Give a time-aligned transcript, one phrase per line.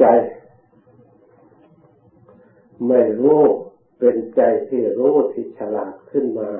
[0.00, 0.06] ใจ
[2.88, 3.42] ไม่รู้
[3.98, 6.50] เป็นใจที่รู้ที่ฉลาดขึ้นมา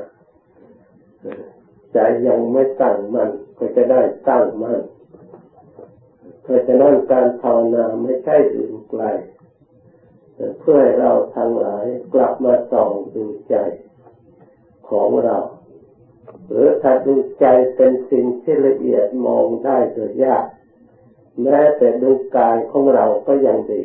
[1.93, 4.83] ใจยังไม่ตั้งมันก็จะได้ตั้งมั่น
[6.43, 9.03] เพราะฉะนั้นการภาวนาไม่ใช่อื่นไกล
[10.59, 11.85] เพื่อให้เราทั้งหลาย
[12.15, 13.57] กลับมาส่องดูใจ
[14.89, 15.39] ของเรา
[16.49, 17.47] หรือถ้าดูใจ
[17.77, 20.47] เป็นสิ่งที่ละเอียดมองได้โดยยาก
[21.43, 23.83] แม้แต่ดูกายของเราก็ยังดี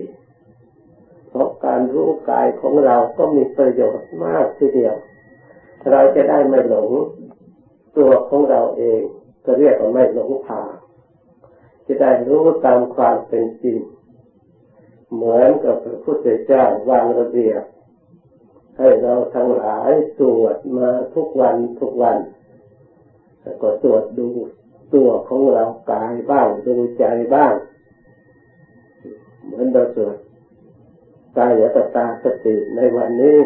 [1.30, 4.96] เพราะการรู้กายของเราก็มีประโยชน์มากทีเดียว
[5.92, 6.90] เราจะได้ไม่หลง
[7.98, 9.02] ตัวของเราเอง
[9.46, 10.72] ก็เรียกว่าไม่หลงทาง
[11.88, 13.80] จะได้รู้ตามความเป็นจริง
[15.14, 17.62] เหมือนกับพระพุทธเจ้าวางระเบียบ
[18.78, 22.18] ให้เราทั้งหลายสวดมาทุกวันทุกวัน
[23.62, 24.30] ก็สวดดู
[24.94, 27.54] ตัวของเรากายบ้างดูใจบ้าง
[29.46, 30.16] เหมือนเราสวด
[31.38, 33.38] กายตตาสติในวันนี้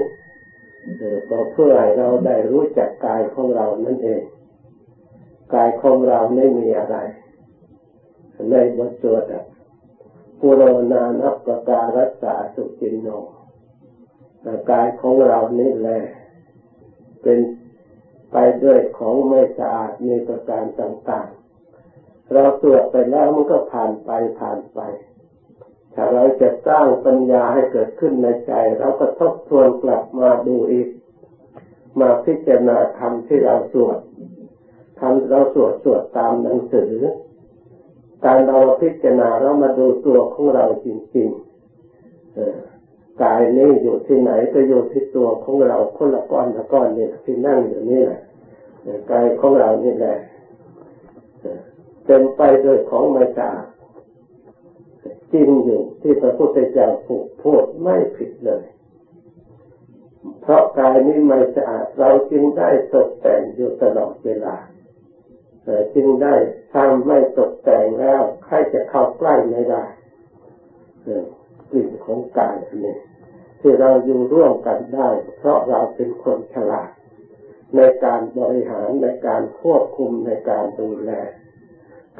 [1.29, 4.21] ก็เพื่อให้เราได้รู้จักกายของเรานั่นเอง
[5.53, 6.97] กายของเราไม่มีอะไร
[8.51, 9.23] ในบทสวด
[10.39, 13.07] ปุโรนานับประการัสสาสุจินโน
[14.71, 15.99] กายของเรานี่แหละ
[17.21, 17.37] เป็น
[18.37, 24.79] ไปด้วยของไม่สะอาดมีประการต่างๆ เราตรวจไปแล้วมันก็ผ่านไปผ่านไป
[25.93, 30.87] ถ้าเราจะสร้างปัญญาให้เกิดขึ้นในใจ เราก็ทบทวนกลับมาดูอีก
[31.99, 33.97] มาพิจารณาธรรมที่เราสวด
[34.99, 36.93] ทำเราสวดสวดตามหนังสือ
[38.25, 48.21] การเราพิจารณาเรามาดูตัวของเราจริงๆกายนี้อยู่ที่ไหนก็อยู่ที่ตัวของเราคนละก้อนละก้อนนี่ที่นั่งอยู่นี่แหละ
[49.11, 50.17] กายของเรานี่แหละ
[52.05, 53.67] เต็มไปด้วยของไม่สะอาด
[55.33, 58.65] จริงอยู่ที่พระพุทธเจ้าผูกพูดไม่ผิดเลย
[60.41, 64.55] เพราะกายนี้ไม่สะอาดเราจึงได้ตกแต่งอยู่ตลอดเวลา
[65.95, 66.35] จึงได้
[66.73, 69.83] ทำไม่ตกแต่งแล้วใครจะเข้าใกล้ไม่ได้
[71.71, 72.95] กลิ่นของกายนนี้
[73.61, 76.89] ที่เราอยู่ร่วมกันได้ เพราะเราเป็นคนฉลาด
[77.75, 81.11] ในการบริหารในการควบคุมในการดูแล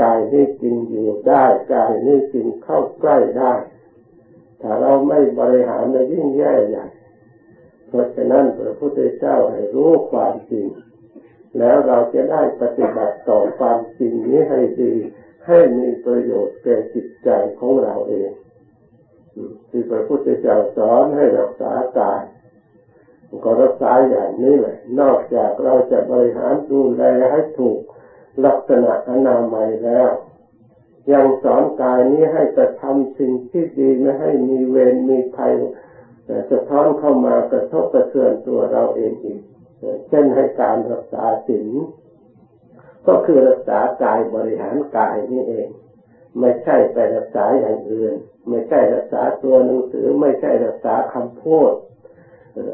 [0.02, 3.54] กายนี้จริงอยู่ได้กายนี้จริงเข้าใกล้ได้
[4.62, 6.88] ถ้าเราไม่บริหารในยิ่งแย่ใหญ่
[7.88, 10.68] เพราะฉะนั้นพระพุทธเจ้าให้รู้ความจริง
[11.60, 14.94] แล้วเราจะได้ปฏิบัติต่อความจริงนี้ให้ดี
[15.48, 17.30] ให้มีประโยชน์แก่จิตใจ
[17.60, 18.32] ของเราเอง
[19.70, 22.22] ที่พระพุทธเจ้าสอนให้รักษากาย
[23.44, 27.80] ก็รักษาอย่างนี้แหละ นอกจากเราจะบริหารดูแลให้ถูก
[28.46, 30.10] ลักษณะอนามัยแล้ว
[31.14, 35.54] ยังสอนกายนี้ให้กระทำสิ่งที่ดีไม่ให้มีเวรมีภัย
[36.52, 39.42] สะท้อนเข้ามากระทบกระเทือนตัวเราเองอีก
[40.08, 41.70] เช่นให้การรักษาศีล
[43.08, 45.68] ก็คือรักษากายบริหารกายนี่เอง
[46.40, 48.14] ไม่ใช่ไปรักษาอย่างอื่น
[48.50, 51.72] ไม่ใช่รักษาตัวหนังสือ ไม่ใช่รักษาคำพูด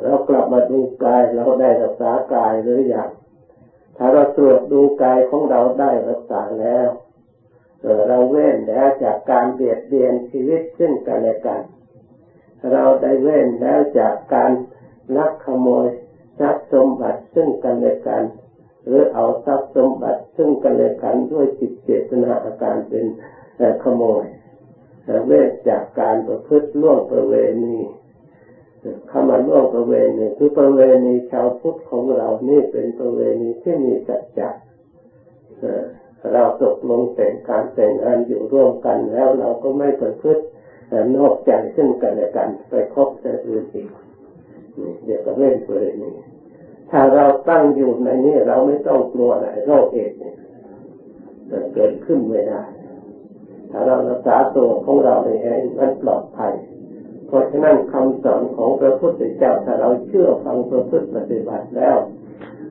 [0.03, 3.09] เรากลับมาดูกายเราได้รักษากายหรือยัง
[3.97, 6.87] ถ้าเราตรวจดูกายของเราได้รักษาแล้ว
[8.07, 11.61] เราเว้นแล้วจากการเบียดเบียนชีวิตซึ่งกันและกัน
[12.71, 14.51] เราได้เว้นแล้วจากการ
[15.17, 15.87] ลักขโมย
[16.39, 18.23] ทรัพย์สมบัติซึ่งกันและกัน
[18.85, 23.05] หรือเอาทรัพย์สมบัติซึ่งกันและกันด้วยจิตเจตนาอาการเป็น
[23.83, 24.25] ขโมย
[25.25, 27.33] เว้นจากการประพฤติล่วงประเว
[27.63, 27.77] ณี
[29.11, 34.49] คำว่าล่วงประเวณีคือประเวณีชาวพุทธของเรานี่เป็นประเวณีที่มีสัจจะ
[36.33, 40.43] เราตกลงแต่งการแต่งงานอยู่ร่วมกันแล้วเราก็ไม่ประพฤติ
[41.15, 43.89] นอกใจซึ่งกันและกันไปคบแต่อื่นอีก
[45.05, 46.15] เดี๋ยวก็เล่นประเด็นนี้
[46.91, 50.35] ถ้าเราตั้งอยู่ในนี้เราไม่ต้องกลัวอะไรโรคเอดเนี่ย
[51.73, 52.61] เกิดขึ้นไม่ได้
[53.71, 56.53] ถ้าเรารักษาตัวของเราเองมันปลอดภัย
[57.31, 61.97] เพราะฉะนั้นคำสอนของพระพุทธเจ้าถ้าเราเชื่อฟังประพฤติปฏิบัติแล้ว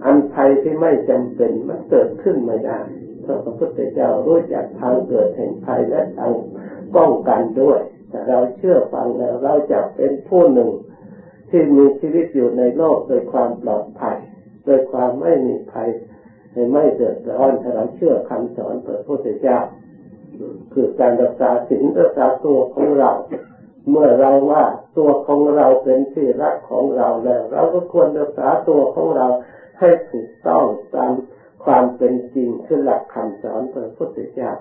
[0.04, 2.78] อันภัยที่ไม่จำเป็นมันเกิดขึ้นไม่ได้
[3.22, 6.32] เพราะพระพุทธเจ้ารู้จักทางเกิดแห่งภัยและทาง
[6.96, 7.80] ป้องกันด้วย
[8.10, 10.70] ถ้าเราเชื่อฟังแล้วเราจะเป็นผู้หนึ่ง
[11.50, 14.16] ที่มีชีวิตอยู่ในโลกโดยความปลอดภัย
[14.64, 15.88] โดยความไม่มีภัย
[16.72, 19.58] ไม่เดือดร้อนถ้าเราเชื่อคำสอนพระพุทธเจ้า
[20.72, 23.10] คือการรักษาศีลรักษาตัวของเรา
[23.90, 24.64] เมื่อเราว่า
[24.96, 29.26] ตัวของเราเป็นที่รักของเราแล้ว เราก็ควรรักษาตัวของเรา
[29.78, 30.64] ให้ถูกต้อง
[30.94, 31.12] ตาม
[31.64, 34.52] ความเป็นจริงคือหลักคำสอนพระพุทธเจ้า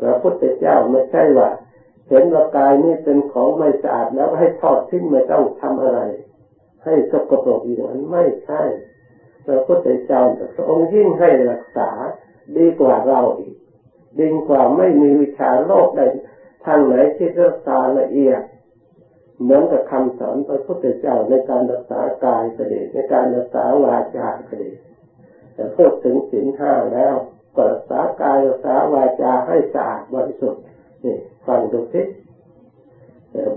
[0.00, 1.48] พระพุทธเจ้าไม่ใช่ว่า
[2.08, 6.00] เห็นว่ากายนี่เป็นของไม่สะอาดแล้วให้ทอดทิ้งไม่ต้องทำอะไร
[6.84, 8.62] ให้สกปรกอย่างนั้นไม่ใช่
[9.46, 10.22] พระพุทธเจ้า
[10.56, 11.90] พระองค์ยิ่งให้รักษา
[12.56, 13.56] ดีกว่าเราอีก
[14.20, 16.00] ดีกว่าไม่มีวิชาโลกใด
[16.64, 18.42] ท่างไหนที่รักษาละเอียด
[19.42, 24.72] เหมือนกับคำสอนพระพุทธเจ้าในการรักษากายก็ดีในการรักษาวาจาก็ดี
[25.54, 27.14] แต่พูดถึงศีลห้าแล้ว
[27.54, 30.62] ก็รักษากายรักษาวาจาให้สะอาดบริสุทธิ์
[31.04, 31.16] นี่
[31.46, 32.02] ฟังดูสิ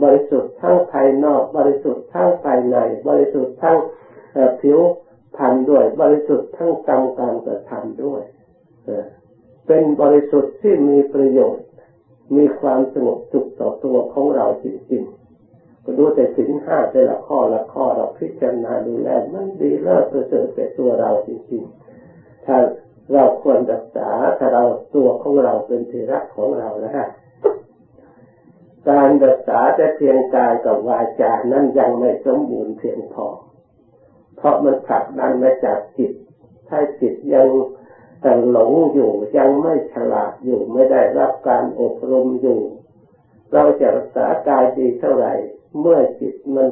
[0.04, 2.78] บริสุทธิ์ทั้งภายนอก บริสุทธิ์ทั้งภายใน
[3.08, 3.78] บริสุทธิ์ทั้ง
[4.62, 4.80] ผิว
[5.38, 8.22] พันด้วย บริสุทธิ์ทั้งกรรมการกระทำด้วย
[9.68, 11.67] เป็นบริสุทธิ์ที่มีประโยชน์
[12.36, 22.58] มีความสงบสุขต่อตัวของเราจริงๆก็ดูแต่สินห้าแต่ละข้อละข้อเราพิจารณาดูแลมันดีเลิศประเสริฐแต่ตัวเราจริงๆ ถ้า
[23.14, 24.64] เราควรรักษาถ้าเรา
[24.96, 27.08] ตัวของเราเป็นที่รักของเรานะฮะ
[28.90, 33.28] การรักษาแต่เพียงกายกับวาจานั้นยังไม่สมบูรณ์เพียงพอ
[34.38, 36.12] เพราะมันผลักดันมาจากจิต
[36.70, 37.48] ถ้าจิตยัง
[38.22, 42.62] แต่หลงอยู่ยังไม่ฉลาดอยู่ไม่ได้รับการอบรมอยู่
[43.54, 45.34] เราจะรักษากายดีเท่าไหร่
[45.80, 46.68] เมื่อจิตมัน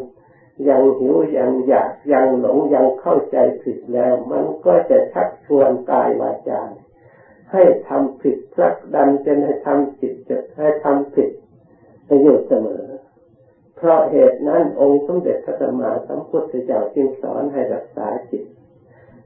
[0.69, 6.61] ยังหิวยังอยากยังหลงยังเข้าใจผิดแล้ว มันก็จะชักชวนกายวาจา
[7.51, 11.29] ให้ทำผิดพลักดันจะให้ทำผิดจะให้ทำผิด
[12.21, 12.85] อยู่เสมอ
[13.75, 18.45] เพราะเหตุนั้นองค์สมเด็จพระสัมมาสัมพุทธเจ้าจึงสอนให้รักษาจิต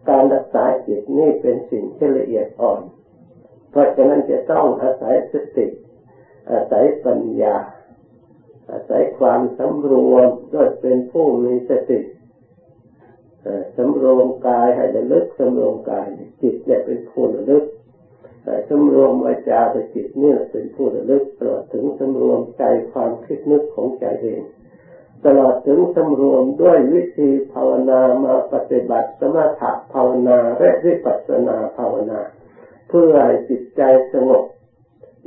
[0.09, 2.81] การรักษาจิตนี่เป็นสิ่งที่ละเอียดอ่อน
[3.71, 5.67] เพราะฉะนั้นจะต้องอาศัยสติ
[6.51, 7.55] อาศัยปัญญา
[8.71, 11.99] อาศัยความสำรวมด้วยเป็นผู้มีสติ
[13.77, 16.07] สำรวมกายให้ระลึกสำรวมกาย
[16.41, 17.65] จิตเนี่ยเป็นผู้ระลึก
[18.69, 24.41] สำรวมวาจาไปจิตนี่เป็นผู้ระลึกตลอดถึงสำรวมใจความคิดนึกของใจเอง
[25.25, 32.19] ตลอดถึงสำรวมด้วยวิธีภาวนามาปฏิบัติสมถะภาวนาและวิปัสสนาภาวนา
[32.89, 33.81] เพื่อให้จิตใจ
[34.13, 34.43] สงบ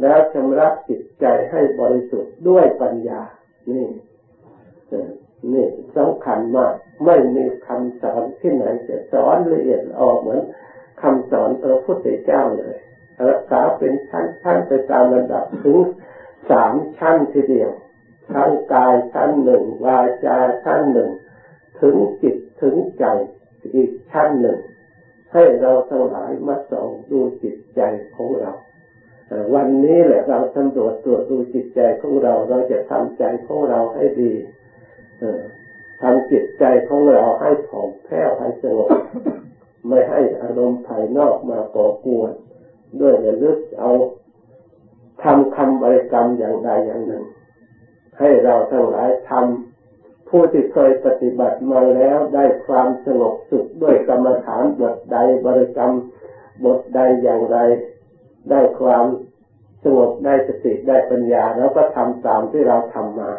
[0.00, 3.22] แล้วชำระจิตใจให้บริสุทธิ์ด้วยปัญญา
[3.70, 3.86] นี่
[5.52, 5.66] นี่
[5.96, 6.72] สำคัญมาก
[7.04, 10.40] ไม่มีคำสอนที่ไหนจะสอนละเอียดออกเหมือน
[11.02, 12.76] คำสอนพระพุทธเจ้าเลย
[13.28, 15.78] รักษาเป็นชั้นชั้นไปตามระดับถึง
[16.50, 17.70] สามชั้นทีเดียว
[18.34, 21.10] ทั้งกายชั้นหนึ่งวาจาชั้นหนึ่ง
[21.80, 23.04] ถึงจิตถึงใจ
[23.74, 24.58] อีกชั้นหนึ่ง
[25.32, 27.80] ให้เราทั้งหลายมาส่องดูจิตใจ
[28.16, 28.52] ของเรา
[29.54, 34.32] วันนี้แหละเราสำรวจตรวจดูจิตใจของเรา เราจะทำใจของเราให้ดี
[36.02, 38.90] ทำจิตใจของเราให้ผ่องแผ้วให้สงบ
[39.88, 42.30] ไม่ให้อารมณ์ภายนอกมาก่อกวน
[43.00, 43.90] ด้วยระลึกเอา
[45.22, 47.24] ทำคำบริกรรมอย่างใดอย่างหนึ่ง
[48.18, 55.92] ให้เราทั้งหลายทำผู้ที่เคยปฏิบัติมาแล้วได้ความสงบสุขด้วยกรรมฐานบทใดบริกรรม
[56.64, 57.58] บทใดอย่างไร
[58.50, 59.04] ได้ความ
[59.84, 63.32] สงบได้สติได้ปัญญาแล้วก็ทำตามที่เราทำมา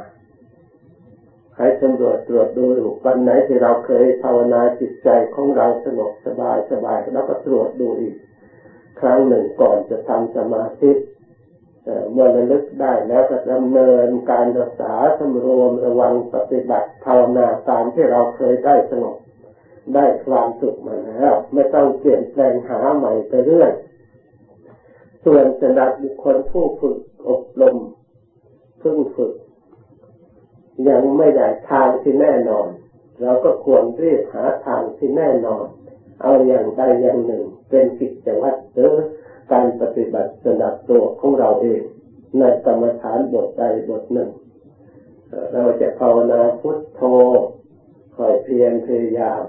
[1.57, 2.65] ให้สำรวจตรวจดู
[3.05, 8.15] วันไหนที่เราเคยภาวนาจิตใจของเราสงบสบายสบายแล้วก็ตรวจดูอีก
[8.99, 10.91] ครั้งหนึ่งก่อนจะทำสมาธิ
[12.11, 19.15] เมื่อระลึกได้แล้วก็ดำเนินการรักษาสำรวมระวังปฏิบัติภาวนาตามที่เราเคยได้สงบ
[19.95, 23.71] ได้ความสุขมาแล้ว ไม่ต้องเปลี่ยนแปลงหาใหม่ไปเรื่อย
[25.25, 26.97] ส่วนสำหรับบุคคลผู้ฝึก
[27.29, 27.75] อบรม
[28.79, 29.33] เพิ่งฝึก
[30.89, 32.67] ยังไม่ได้ทางที่แน่นอน
[33.21, 35.65] เราก็ควรรีบหาทางที่แน่นอน
[36.21, 38.93] เอาอย่างใดอย่างหนึ่ง เป็นกิจวัตรหรือ
[39.53, 41.81] การปฏิบัติสนับตัวของเราเอง
[42.39, 44.29] ในกรรมฐานบทใดบทหนึ่ง
[45.53, 47.01] เราจะภาวนาพุทโธ
[48.15, 49.43] คอยเพียรพยายาม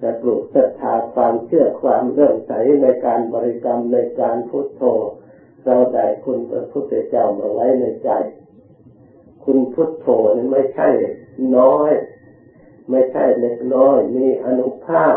[0.00, 2.52] และปลูกศรัทธาความเชื่อความเรื่อใส
[2.82, 4.82] ในการบริกรรมในการพุทโธ
[5.64, 8.10] เราได้คุณพระพุทธเจ้ามาไว้ในใจ
[9.44, 10.88] คุณพุทโธนี่ไม่ใช่
[11.56, 11.92] น้อย
[12.90, 15.16] ไม่ใช่เล็กน้อยมีอนุภาพ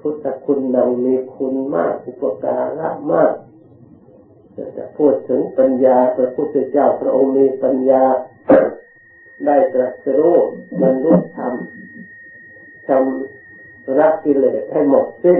[0.00, 3.34] พุทธคุณนังมีคุณมากอุปการะมาก
[4.76, 8.04] จะพูดถึงปัญญาพระพุทธเจ้าพระองค์มีปัญญา
[9.46, 10.36] ได้ตรัสรู้
[10.82, 11.52] บรรลุธรรม
[12.88, 15.38] ทำรักกิเลสให้หมดสิ้น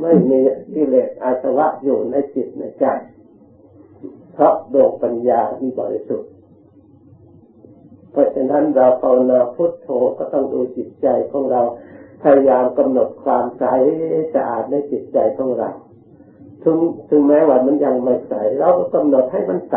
[0.00, 0.38] ไม่มี
[0.74, 2.84] กิเลสอาสวะอยู่ในจิตในใจ
[4.32, 6.30] เพราะดวงปัญญาที่บริสุทธิ์
[8.10, 11.62] เพราะฉะนั้นเราภาวนาพุทโธก็ต้องดูจิตใจของเรา
[12.22, 13.64] พยายามกำหนดความใส
[14.34, 15.70] สะอาดในจิตใจของเรา
[16.64, 19.76] ถึงถึงแม้ว่ามันยังไม่ใสเราก็กำหนดให้มันใส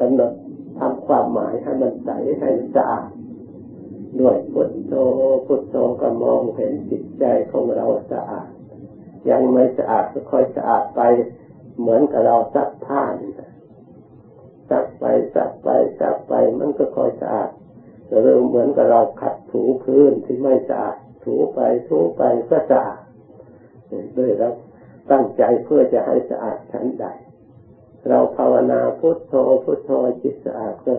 [0.00, 0.32] กำหนด
[0.78, 3.10] ทำความหมายให้มันใสให้สะอาด
[4.20, 4.92] ด้วยพุทโธ
[5.46, 8.48] พุทโธก็มองเห็นจิตใจของเราสะอาด
[9.30, 11.00] ยังไม่สะอาดก็ค่อยสะอาดไป
[11.80, 13.02] เหมือนกับเราซักผ้า
[14.70, 15.68] ซักไปซักไป
[16.00, 17.50] ซักไปมันก็ค่อยสะอาด
[18.08, 23.02] หรือเหมือนกับเราขัดถูพื้นที่ไม่สะอาดถูไปถูไปก็สะอาด
[24.18, 24.48] ด้วยเรา
[25.10, 27.06] ตั้งใจเพื่อจะให้สะอาดชั้นใด
[28.08, 29.34] เราภาวนาพุทโธ
[29.64, 29.90] พุทโธ
[30.22, 30.92] จิตสะอาดก็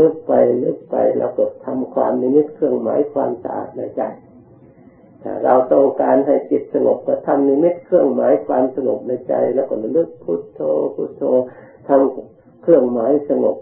[0.00, 0.32] ลึกไป
[0.64, 4.02] ลึกไปเราก็ทำความนิมิตเครื่องหมายความสะอาดในใจ
[5.22, 10.60] ถ้าเราต้องการให้จิตสงบก็ทำนิมิตเครื่องหมายความสงบในใจ แล้วก็ลึกพุทโธ
[10.94, 11.22] พุทโธ
[11.88, 13.56] ทำเครื่องหมายสงบ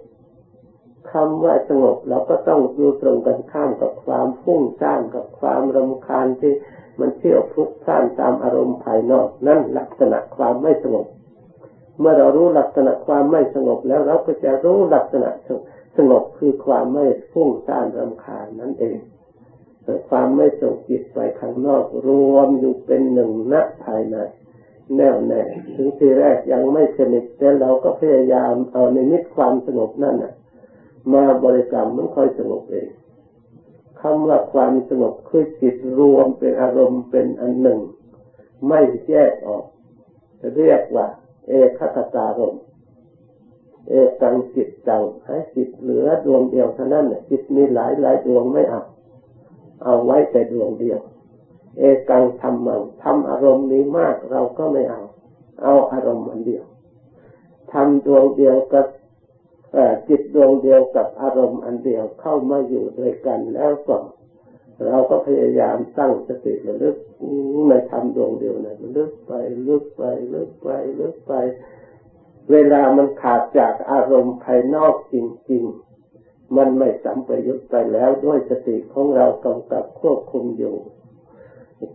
[1.13, 6.55] คำว่าสงบเราก็ต้องดูตรงกันข้ามกับความฟุ้งซ่านกับความรำคาญที่
[7.01, 11.07] มันเที่ยวพลุกพล่านตามอารมณ์ภายนอก นั่นลักษณะความไม่สงบ
[11.99, 15.31] เมื่อเรารู้ลักษณะความไม่สงบแล้วเราก็จะรู้ลักษณะ
[15.97, 18.99] สงบคือความไม่ฟุ้งซ่านรำคาญนั่นเอง
[19.85, 23.55] แต่ความไม่ส่งจิตไปข้างนอก รวมอยู่เป็นหนึ่งณ
[23.85, 24.17] ภายใน
[24.97, 25.43] แน่วแน่
[25.75, 30.33] ถึงทีแรกยังไม่สนิทแต่เราก็พยายามเอาในมิตความสงบนั่นน่ะ
[31.13, 32.89] มาบริกรรมมันค่อยสงบเอง
[34.01, 37.81] คำว่าความสงบคือจิตรวมเป็นอารมณ์เป็นอันหนึ่ง
[38.69, 39.65] ไม่แยกออก
[40.57, 41.07] เรียกว่า
[41.49, 42.55] เอคตตารม
[43.89, 43.93] เอ
[44.23, 48.83] กังจิตจังให้จิตเหลือดวงเดียวเท่านั้นจิตมีหลายหลายดวงไม่เอา
[49.85, 51.01] เอาไว้แต่ดวงเดียว
[51.79, 55.03] เอกังทำมังทำอารมณ์นี้มากเราก็ไม่เอา
[55.63, 56.65] เอาอารมณ์อันเดียว
[57.73, 58.87] ทำดวงเดียวกับ
[60.09, 63.97] จิตดวงเดียวกับอารมณ์อันเดียวเข้ามาอยู่ด้วยกันแล้วก็
[64.87, 66.97] เราก็พยายามตั้งสติระลึก
[67.69, 69.33] ในทำดวงเดียวนะลึกไป
[69.69, 70.03] ลึกไป
[70.35, 70.69] ลึกไป
[71.01, 71.33] ลึกไป
[72.51, 75.17] เวลามันขาดจากอารมณ์ภายนอกจ
[75.51, 75.65] ริง
[76.11, 80.77] ๆ มันไม่สัมปยุตไปแล้วด้วยสติของเรากำกับควบคุมอยู่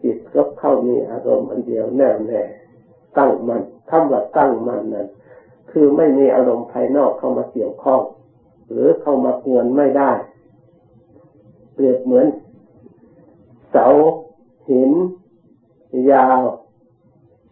[0.04, 2.44] จิตก็เข้ามีอารมณ์อันเดียวแน่แน่
[3.18, 5.08] ตั้งมันคำว่าตั้งมันนั้น
[5.72, 8.02] คือไม่มีอารมณ์ภายนอกเข้ามาเกี่ยวข้อง
[8.72, 10.12] หรือเข้ามากวนไม่ได้
[11.74, 12.28] เปรียบเหมือน
[13.72, 13.88] เสา
[14.70, 14.92] หิน
[16.12, 16.42] ยาว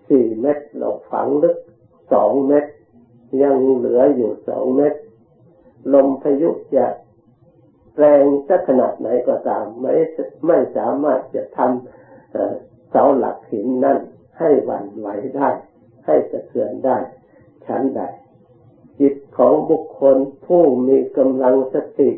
[0.09, 1.55] สี่เมตรเราฝังลึก
[2.13, 2.69] สองเมตร
[3.41, 4.99] ยังเหลืออยู่สองเมตร
[5.93, 6.85] ลมพายุจะ
[7.97, 9.93] แรงจะขนาดไหนก็ตาม ไม่
[10.47, 13.97] ไม่สามารถจะทำเสาหลักหินนั่น
[14.39, 15.07] ให้หวั่นไหว
[15.37, 15.49] ได้
[16.05, 16.97] ให้สะเทือนได้
[17.67, 18.01] ฉันใด
[18.99, 22.11] จิตของบุคคลผู้มีกำลังสติ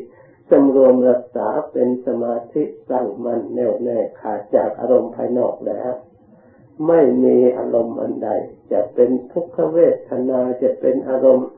[0.50, 5.92] สำรวมรักษาเป็นสมาธิตั้งมั่นแน่วแน่ขาดจากอารมณ์ภายนอกแล้ว
[6.86, 8.30] ไม่มีอารมณ์อันใด
[8.72, 9.78] จะเป็นทุกขเว
[10.08, 11.48] ทนาจะเป็นอารมณ์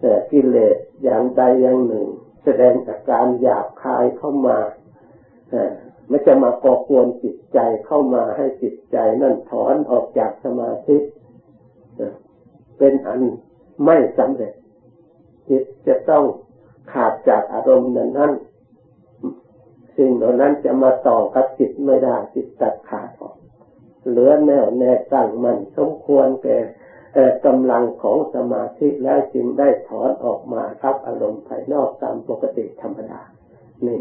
[0.00, 2.06] แต่กิเลสอย่างใดอย่างหนึ่ง
[2.44, 4.58] แสดงอาการหยาบคายเข้ามา
[6.08, 10.96] ไม่จะมาก่อกวนจิตใจเข้ามาให้จิตใจนั่นถอนออกจากสมาธิ
[12.78, 13.22] เป็นอัน
[13.84, 14.54] ไม่สำเร็จ
[15.48, 16.24] จิตจะต้อง
[16.92, 18.32] ขาดจากอารมณ์นั้นนั้น
[19.96, 23.36] สิ่งเหล่านั้นจะมาต่อกับจิตไม่ได้จิตตัดขาดออก
[24.08, 26.58] เหลือแน่แน่ตั้งมันสมควรแก่
[27.46, 33.20] กำลังของสมาธิแล้วจึงได้ถอนออกมารับอารมณ์ภายนอกตามปกติธรรมดา
[33.86, 34.00] นี่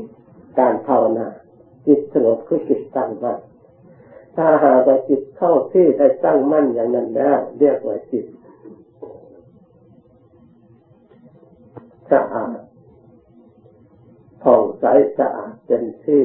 [0.59, 1.27] การภาวนา
[1.87, 3.39] จิตสงบคือจิตตั้งมั่น
[4.35, 8.25] ถ้าหากว่าจิตเข้าที่ได้ตั้งมั่นอย่างนั้นแล้วเรียกว่าจิต
[12.11, 12.59] สะอาด
[14.43, 14.85] ผ่องใส
[15.19, 16.23] สะอาดเป็นที่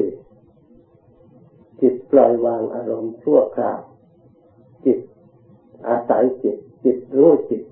[1.81, 3.81] จิตปล่อยวางอารมณ์ชั่วคราว
[4.85, 4.99] จิต
[5.87, 7.63] อาศัยจิต จิตรู้จิต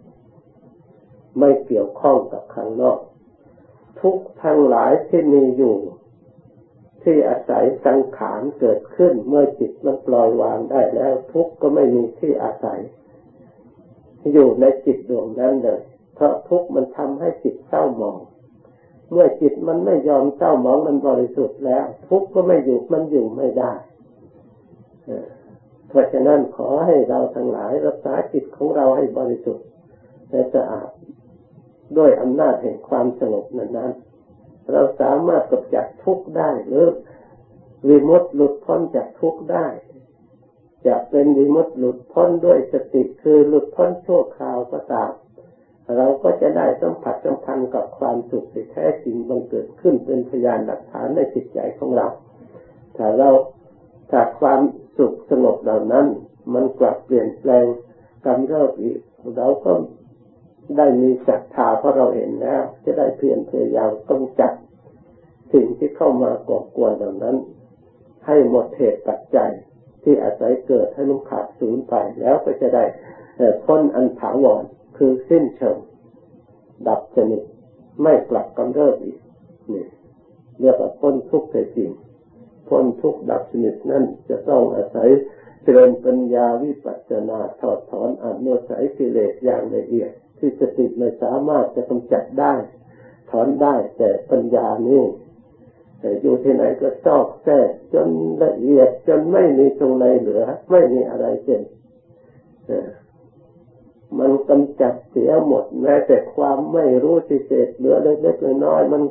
[1.39, 2.99] ไม่เกี่ยวข้องกับข้างนอก
[4.01, 5.75] ทุกทั้งหลายที่มีอยู่
[7.03, 12.79] ที่อาศัยสังขารเกิดขึ้นเมื่อจิตมันปล่อยวางได้แล้ว ทุกก็ไม่มีที่อาศัย
[14.33, 15.81] อยู่ในจิตดวงนั้นเลย
[16.21, 18.19] ราะทุกข์มันทำให้จิตเศร้าหมอง
[19.11, 23.73] เมื่อจิตมันไม่ยอมเศร้าหมองมันบริสุทธิ์แล้ว ทุกข์ก็ไม่อยู่มันอยู่ไม่ได้
[25.87, 29.65] เพราะฉะนั้นขอให้เราทั้งหลายรักษาจิตของเราให้บริสุทธิ์
[30.29, 30.89] และสะอาด
[31.97, 33.79] ด้วยอำนาจแห่งความสงบนั้นน
[34.71, 36.87] เราสามารถกำจัดทุกข์ได้หรือ
[37.87, 39.67] วิมุตติหลุดพ้นจากทุกข์ได้
[40.87, 45.11] จะเป็นวิมุตติหลุดพ้นด้วยสติคือหลุดพ้นชั่วคราวก็ตาม
[45.97, 52.07] เราก็จะได้สัมผัสสัมพันธ์กับความสุขที่แท้จริงบังเกิดขึ้นเป็นพยานหลักฐานในจิตใจของเรา
[52.97, 53.29] ถ้าเรา
[54.11, 54.61] ถ้าความ
[54.97, 56.05] สุขสงบเหล่านั้น
[56.53, 57.65] มันกลับเปลี่ยนแปลง
[58.25, 58.97] กำเริบอีก
[59.37, 59.71] เราก็
[60.77, 64.53] ได้มีศรัทธาเพราะเราเห็นแล้ว จะได้เพียรพยายามต้องจัด
[65.53, 67.35] สิ่งที่เข้ามาก่อกวนเหล่านั้น
[68.25, 69.51] ให้หมดเหตุปัจจัย
[70.03, 72.83] ที่อาศัยเกิดให้มันขาดสูญไปแล้วก็จะได้
[73.65, 74.63] พ้นอันถาวร
[75.03, 75.77] คือสิ้นเชิง
[76.87, 77.41] ดับชนิด
[78.03, 79.19] ไม่กลับกำเริบอีก
[79.73, 79.85] นี่
[80.59, 81.89] เรียกว่าพ้นทุกข์แท้จริง
[82.67, 85.09] พ้นทุกข์ดับชนิดนั้นจะต้องอาศัย
[85.63, 92.53] เจริญปัญญาวิปัสสนาถอดถอนอนุสัยกิเลสอย่างละเอียด ที่สติไม่สามารถจะกำจัดได้
[93.31, 95.03] ถอนได้แต่ปัญญานี่
[95.99, 98.07] แต่อยู่ที่ไหนก็ซอกแทกจน
[98.43, 101.61] ละเอียดจนไม่มีตรงไหนเหลือ ไม่มีอะไรเป็น
[104.19, 109.03] มันกำจัดเสียหมดแม้แต่ความไม่รู้ที่เศษเหลือเล็กๆน้อยๆมัน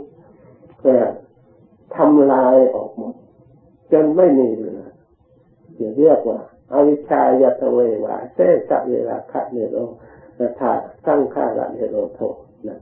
[1.97, 3.15] ทำลายออกหมด
[3.93, 4.83] จนไม่มีเหลือ
[5.79, 6.41] จะเรียกว่า
[6.73, 8.39] อวิชายาตเววาเส
[8.71, 9.77] สเวลาคะเนโร
[10.61, 10.73] ธา
[11.07, 12.21] ตั้งข้าระเนโรโท
[12.69, 12.81] นะ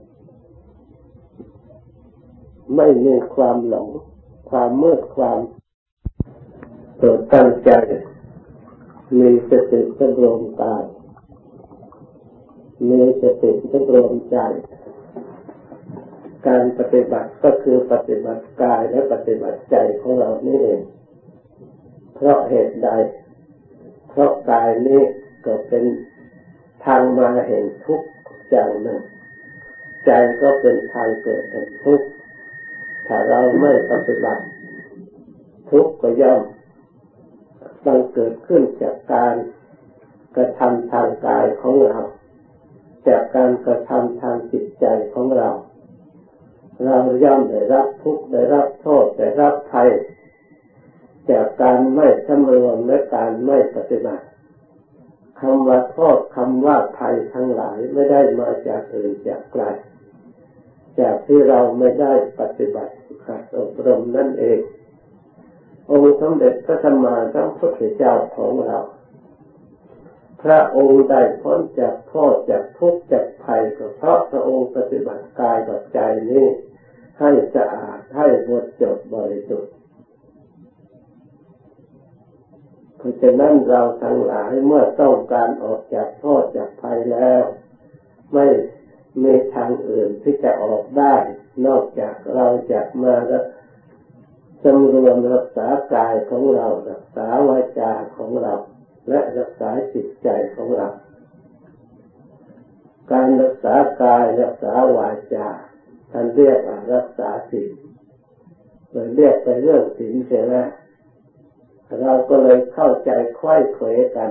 [2.75, 3.89] ไม่มีความหลง
[4.49, 5.39] ความมืดความ
[6.97, 7.71] โปรดตั้งใจ
[9.19, 10.75] มีสติสำรวมตา
[12.87, 14.37] มีสติสำรวมใจ
[16.47, 20.81] การปฏิบัติก็คือปฏิบัติกายและปฏิบัติใจของเรานี่เอง
[22.15, 22.89] เพราะเหตุใด
[24.09, 25.01] เพราะกายนี้
[25.45, 25.83] ก็เป็น
[26.85, 28.07] ทางมาเห็นทุกข์
[28.49, 29.01] อย่างหนึ่ง
[30.05, 32.07] ใจก็เป็นทางเกิดแห่งทุกข์
[33.07, 34.43] ถ้าเราไม่ปฏิบัติ
[35.71, 36.41] ทุกข์ก็ย่อม
[37.85, 39.35] บังเกิดขึ้นจากการ
[40.35, 41.99] กระทำทางกายของเรา
[43.07, 45.49] จากการกระทำทางจิตใจของเรา
[46.85, 49.89] เราย่อมได้รับทุกข์ได้รับโทษได้รับภัย
[51.31, 54.25] จากการไม่สำรวมและการไม่ปฏิบัติ
[55.39, 59.63] คำว่าโทษคำว่าภัยทั้งหลายไม่ได้มาจากอื่นจากไกล
[60.99, 62.93] จากที่เราไม่ได้ปฏิบัติ
[63.25, 64.59] ขัดอบรมนั่นเอง
[65.89, 68.79] องค์สมเด็จพระสัมมาสัมพุทธเจ้าของเรา
[70.43, 75.99] พระองค์ได้พ้นจากโทษจากทุกข์จากภัยก็เพราะพระองค์ปฏิบัติกายกับใจ
[76.31, 76.47] นี้
[77.19, 79.73] ให้สะอาดให้หมดจดบริสุทธิ์
[82.97, 87.43] เพราะฉะนั้นเราทั้งหลายเมื่อต้องการออกจากโทษจากภัยแล้ว
[88.33, 88.47] ไม่
[89.23, 91.15] มีทางอื่นที่จะออกได้
[91.65, 93.15] นอกจากเราจะมา
[94.63, 98.53] สำรวมรักษากายของเรารักษาวาจาของเรา
[99.09, 100.89] และรักษาจิตใจของเรา
[103.11, 105.47] การรักษากายรักษาวาจา
[106.11, 107.71] ท่านเรียกว่ารักษาศีล
[108.91, 110.69] เลยเรียกไปเรื่องศีลเสียแล้ว
[112.01, 114.29] เราก็เลยเข้าใจค่อยเขวกัน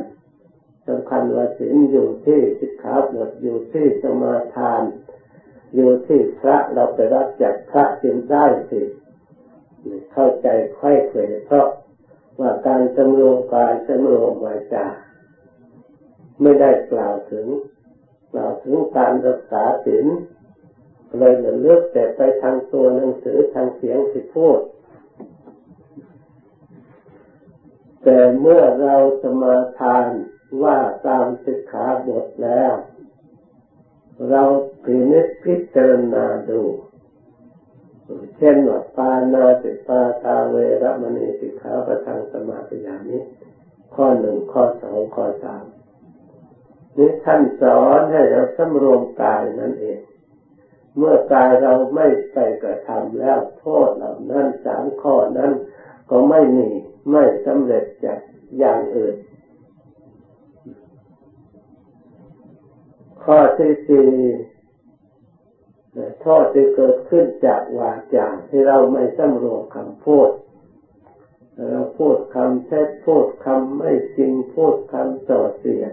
[0.88, 4.82] สำคัญว่าศีลอยู่ที่สิกขาบทอยู่ที่สมาทาน
[5.74, 8.80] อยู่ที่พระเราไปรับจากพระจึงได้สิ
[10.12, 11.66] เข้าใจค่อยเขวเพราะ
[12.40, 14.86] ว่าการสำรวมกายสำรวมวาจา
[16.40, 17.46] ไม่ได้กล่าวถึง
[18.32, 20.06] กล่าวถึงการรักษาศีล
[21.18, 24.58] เลยเหลือเลือกแต่ไปทางตัวหนังสือทางเสียงที่พูด
[28.04, 30.06] แต่เมื่อเราสมาทาน
[30.62, 32.72] ว่าตามสิกขาบทแล้ว
[34.30, 34.42] เรา
[34.84, 36.62] พินิจพิจารณาดู
[38.36, 43.18] เช่นว่าปานาติปาตาเวรมณีสิกขาประทางสมาธิยานิ
[43.94, 45.64] ข้อหนึ่งข้อสองข้อสาม
[46.96, 49.98] นี่ท่านสอนให้เราสำรวมกายนั่นเอง
[50.96, 55.52] เมื่อกายเราไม่ไปกระทำแล้วโทษเหล่านั้นสามข้อนั้น
[56.10, 56.68] ก็ไม่มี
[57.10, 58.18] ไม่สำเร็จจาก
[58.58, 59.16] อย่างอื่น
[63.24, 64.08] ข้อที่สี่
[66.22, 70.28] โทษที่เกิดขึ้นจากวาจาที่เราไม่สำรวมคำพูด
[71.70, 75.92] เราพูดคำเท็จพูดคำไม่จริงพูดคำส่อเสียด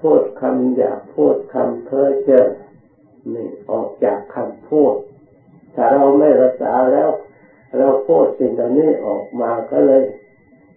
[0.00, 2.46] พูดคำหยาพูดคำเพ้อเจ้อ
[3.34, 4.94] นี่ออกจากคำพูด
[5.74, 7.08] ถ้าเราไม่รักษาแล้ว
[7.78, 10.02] เราพูดสิ่งเหล่านี้ออกมาก็เลย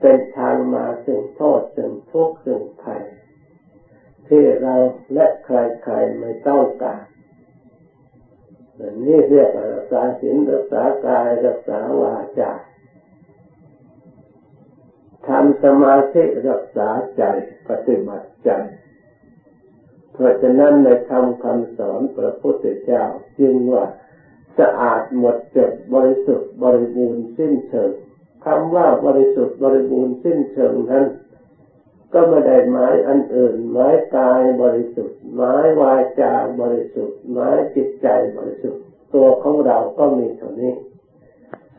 [0.02, 3.04] เป็นทางมาสึ่งโทษสึ่งทุกข์สึ่งภัย
[4.28, 4.76] ที่เรา
[5.14, 7.02] และใครๆไม่ต้องการ
[9.06, 12.52] นี่เรียกว่ารักษาศีลรักษากายรักษาวาจา
[15.28, 17.24] ทำสมาธิรักษาใจ
[17.68, 18.52] ปฏิบัติใจ
[20.14, 23.04] เพราะฉะนั้นในธรรมคำสอนพระพุทธเจ้า
[23.40, 23.86] จึงว่า
[24.60, 27.92] สะอาดหมดจดบริสุทธิ์บริบูรณ์สิ้นเชิง
[28.46, 31.06] คำว่าบริสุทธิ์บริบูรณ์สิ้นเชิงนั้น
[32.14, 40.74] ก็ไม่ได้หมายอันอื่นหมายกายบริสุทธิ์หมายวาจาบริสุทธิ์หมายจิตใจบริสุทธิ์ ตัวของเราก็มีเท่านี้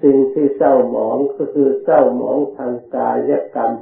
[0.02, 3.72] สิ่งที่เศร้าหมองก็คือเศร้าหมองทางกายกรรม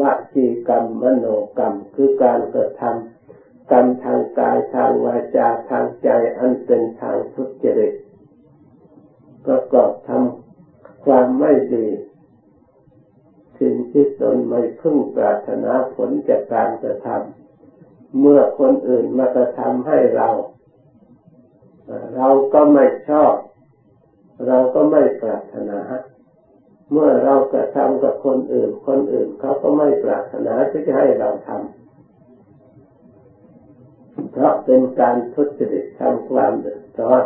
[0.00, 0.02] ว
[0.34, 1.26] จีกรรมมโน
[1.58, 6.08] กรรม คือการกระทำกรรมทางกายทางวาจาทางใจ
[6.38, 7.94] อันเป็นทางทุจริต
[9.46, 11.86] ประกอบทำความไม่ดี
[13.60, 20.28] สิ่งที่ตนไม่พึ่งปรารถนาผลจากการกระทำเมื่อคนอื่นมากระทำให้เรา
[22.16, 23.34] เราก็ไม่ชอบ
[24.46, 25.80] เราก็ไม่ปรารถนา
[26.90, 31.58] เมื่อเรากระทำกับคนอื่น คนอื่นเขาก็ไม่ปรารถนาที่จะให้เราทำ
[34.30, 37.22] เพราะเป็นการทุจริตทำความเดือดร้อน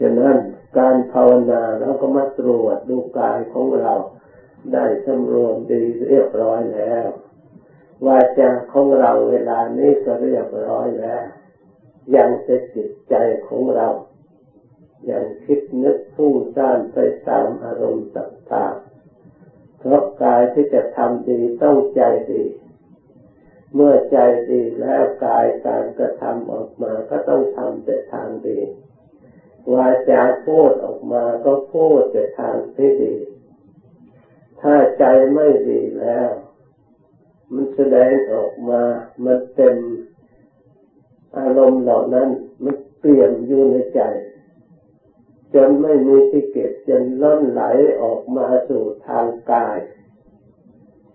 [0.00, 0.36] ฉะนั้น
[0.78, 3.94] การภาวนาเราก็มาตรวจดูกายของเรา
[4.72, 7.08] ได้สำรวมดีเรียบร้อยแล้ว
[8.06, 11.24] วาจาของเราเวลานี้ก็เรียบร้อยแล้ว
[12.16, 13.14] ยังจะจิตใจ
[13.48, 13.88] ของเรา
[15.10, 22.44] ยังคิดนึกฟุ้งซ่านไปตามอารมณ์ต่างๆเพราะกายที่จะทำดีต้องใจดี
[23.74, 24.18] เมื่อใจ
[24.50, 28.58] ดีแล้วกายการกระทำออกมาก็ต้องทำแต่ทางดี
[29.74, 33.14] วาจาพูดออกมาก็พูดแต่ทางที่ดี
[34.60, 36.28] ถ้าใจไม่ดีแล้ว
[37.52, 38.82] มันแสดงออกมา
[39.24, 39.74] มันเป็น
[41.38, 42.28] อารมณ์เหล่านั้น
[42.64, 44.00] มันเปลี่ยนอยู่ในใจ
[45.54, 47.62] จนไม่มีที่เก็บจนล้นไหล
[48.02, 49.78] ออกมาสู่ทางกาย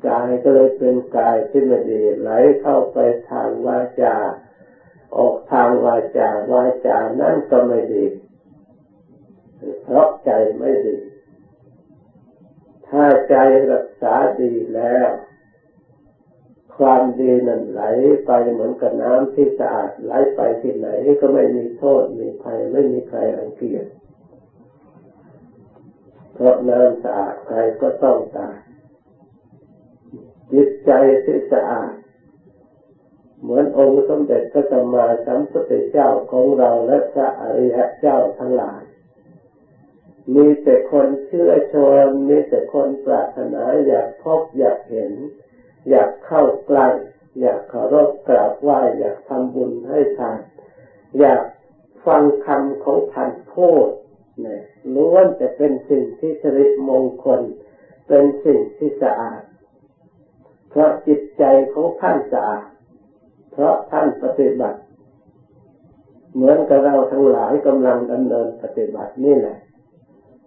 [0.07, 2.29] กายก็เลยเป็นกายที่ไม่ดีไหล
[2.61, 2.97] เข้าไป
[3.29, 4.15] ทางวาจา
[5.17, 8.05] ออกทางวาจาวาจานั้นก็ไม่ดี
[9.83, 10.97] เพราะใจไม่ดี
[12.87, 13.35] ถ้าใจ
[13.71, 15.09] รักษาดีแล้ว
[16.77, 17.83] ความดีนั้นไหล
[18.25, 20.89] ไปเหมือนกับน้ำที่สะอาดไหลไปที่ไหน
[21.21, 23.85] ก็ไม่มีโทษมีภัยไม่มีใครรังเกียจ
[26.33, 28.57] เพราะน้ำสะอาดใครก็ต้องตาย
[30.53, 30.91] จิตใจ
[31.23, 31.93] ที่สะอาด
[33.41, 38.81] เหมือนองค์สมเด็จพระสัมมาสัมพุทธเจ้าของเราและพระอริยะเจ้าทั้งหลาย
[40.35, 45.13] มีแต่คนเชื่อชนมีแต่คนปรารถนาอยากพบอยากเห็น
[45.89, 46.87] อยากเข้าใกล้
[47.39, 50.39] อยากเคารพกราบไหว้อยากทำบุญให้ทาน
[51.19, 51.43] อยาก
[52.05, 53.89] ฟังคำของท่านพูด
[54.41, 54.61] เนี่ย
[54.95, 57.41] ล้วนแต่เป็นสิ่งที่สริมงคล
[58.07, 59.41] เป็นสิ่งที่สะอาด
[60.69, 62.67] เพราะจิตใจของท่านสะอาด
[63.51, 64.79] เพราะท่านปฏิบัติ
[66.33, 69.57] เหมือนกับเราทั้งหลายกำลังดำเนินปฏิบัตินี่แหละ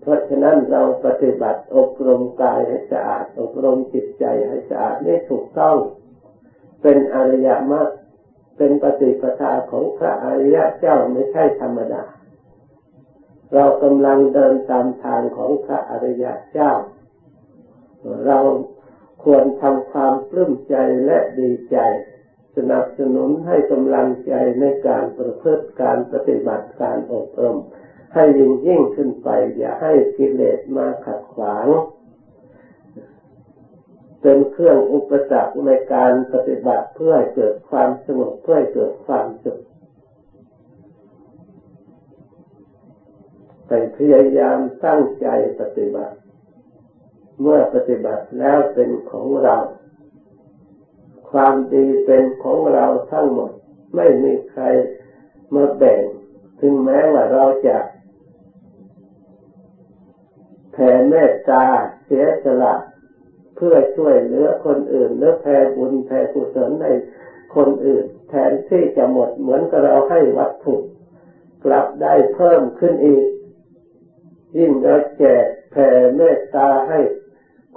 [0.05, 5.77] เพราะฉะนั้นเราปฏิบัติอบรมกายให้สะอาด อบรมจิตใจให้สะอาดนี่ถูกต้อง
[6.83, 7.89] เป็นอริยมรรค
[8.57, 12.05] เป็นปฏิปทาของพระอริยเจ้าไม่ใช่ธรรมดา
[13.55, 16.73] เรากำลังเดินตามทางของพระอริยเจ้า
[18.27, 18.39] เรา
[19.25, 21.79] ควรทำความปลื้มใจและดีใจ
[22.57, 27.59] สนับสนุนให้กำลังใจในการประพฤติการปฏิบัติการอบรม
[28.15, 31.67] ให้ยิ่งยิ่งขึ้นไป อย่าให้กิเลสมาขัดขวาง
[34.21, 39.61] เป็นเครื่องอุปสรรคในการปฏิบัติเพื่อให้เกิดความสงบเพื่อให้เกิดความสุข
[43.67, 45.27] แต่พยายามตั้งใจ
[45.61, 46.15] ปฏิบัติ
[47.41, 49.57] เมื่อปฏิบัติแล้วเป็นของเรา
[51.31, 53.51] ความดีเป็นของเราทั้งหมด
[53.97, 54.63] ไม่มีใคร
[55.55, 56.01] มาแบ่ง
[56.61, 57.77] ถึงแม้ว่าเราจะ
[60.75, 61.65] แผ่เมตตา
[62.05, 62.75] เสียสละ
[63.57, 66.87] เพื่อช่วยเหลือคนอื่นหรือแผ่บุญแผ่กุศลใน
[67.57, 70.75] คนอื่น แทนที่จะหมดเหมือนกับเราให้วัตถุ
[71.65, 73.25] กลับได้เพิ่มขึ้นอีก
[74.59, 76.99] ยิ่งเราแจกแผ่เมตตาให้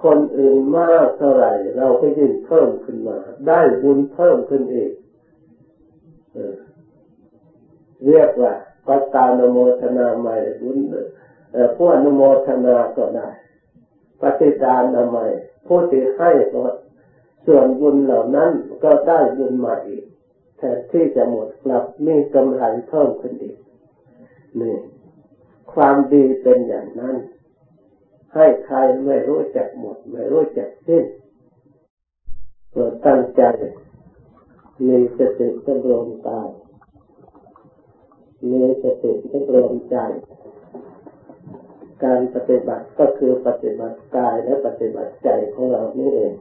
[0.03, 4.91] คนอื่นมากเท่าไหร่ เราก็ยิ่งเพิ่มขึ้นมา ได้บุญเพิ่มขึ้นอีก
[8.05, 8.53] เรียกว่า
[8.87, 10.77] ปัตตานโมทนาใหม่บุญ
[11.75, 13.29] ผู้อนุโมทนาก็ได้
[14.21, 15.19] ปฏิดานทำไม
[15.67, 16.63] ผู้ที่ให้ก็
[17.45, 18.51] ส่วนบุญเหล่านั้น
[18.83, 20.03] ก็ได้บุญมาอีก
[20.57, 23.57] แทนที่จะหมดกลับมีกำไรเพิ่มขึ้นอีก
[24.59, 24.75] นี่
[25.73, 27.15] ความดีเป็นอย่างนั้น
[28.33, 31.05] ให้ใครไม่รู้จักหมด ไม่รู้จักสิ้น
[32.71, 33.43] โปรดตั้งใจ
[34.87, 36.47] มีสติสำรวมตาย
[38.51, 39.97] มีสติสำรวมใจ
[42.03, 46.33] การปฏิบัติก็คือปฏิบัติกายและปฏิบัติใจของเรานี่เอง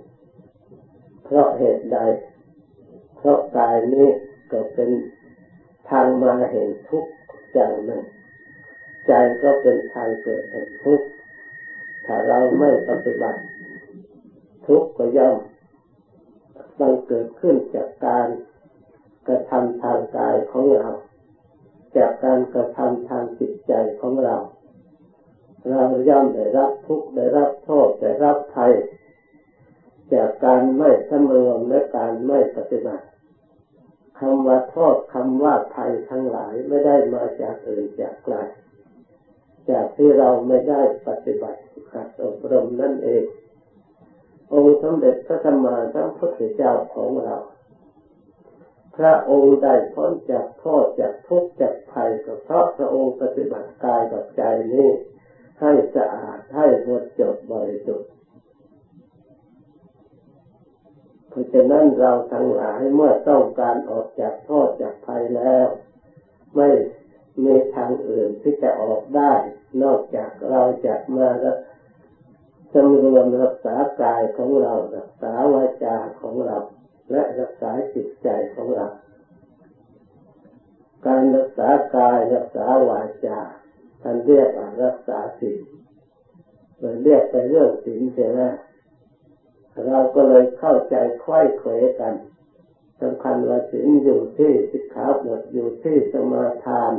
[1.25, 1.99] เพราะเหตุใด
[3.16, 4.09] เพราะกายนี้
[4.53, 4.90] ก็เป็น
[5.90, 7.11] ทางมาเห็นทุกข์
[7.53, 8.03] อย่างหนึ่ง
[9.07, 11.07] ใจก็เป็นทางเกิดแห่งทุกข์
[12.07, 13.40] ถ้าเราไม่ปฏิบัติ
[14.66, 15.37] ทุกข์ก็ย่อม
[16.81, 18.27] บังเกิดขึ้นจากการ
[19.29, 20.88] กระทำทางกายของเรา
[21.97, 24.37] จากการกระทำทางจิตใจของเรา
[25.70, 28.72] เราย่อมได้รับทุกข์ได้รับโทษได้รับภัย
[30.14, 33.07] จากการไม่สำรวมและการไม่ปฏิบัติ
[34.18, 38.37] คำว่าโทษคำว่าภัยทั้งหลายไม่ได้มาจากอื่นจากไกล
[39.70, 43.24] จากที่เราไม่ได้ปฏิบัติขัดอบรมนั่นเอง
[44.52, 47.37] องค์สมเด็จพระธรรมาสัมพุทธเจ้าของเรา
[48.96, 54.42] พระองค์ได้พ้นจากโทษจากทุกข์จากภัยก็เพราะพระองค์ปฏิบัติกายกับใจ
[54.74, 54.88] นี้
[55.61, 58.11] ให้สะอาดให้หมดจดบริสุทธิ์
[61.29, 65.66] เพราะฉะนั้นเราทั้งหลายเมื่อต้องการออกจากโทษจากภัยแล้ว
[66.57, 66.69] ไม่
[67.45, 69.33] มีทางอื่นที่จะออกได้
[69.83, 71.29] นอกจากเราจะมา
[72.73, 76.59] สำรวมรักษากายของเรา รักษาวาจาของเรา
[77.11, 78.87] และรักษาจิตใจของเรา
[81.07, 83.40] การรักษากายรักษาวาจา
[84.03, 84.51] ท่านเรียก
[84.85, 85.63] รักษาศีล
[86.79, 88.55] เลยเรียกไปเรื่องศีลเสียแล้ว
[89.87, 92.15] เราก็เลยเข้าใจค่อยเขวกัน
[93.01, 96.93] สำคัญว่าศีลอยู่ที่สิกขาบทอยู่ที่สมาทาน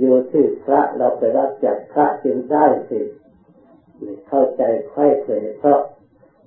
[0.00, 3.00] อยู่ที่พระเราไปรับจากพระจึงได้สิ
[4.28, 5.80] เข้าใจค่อยเคยเพราะ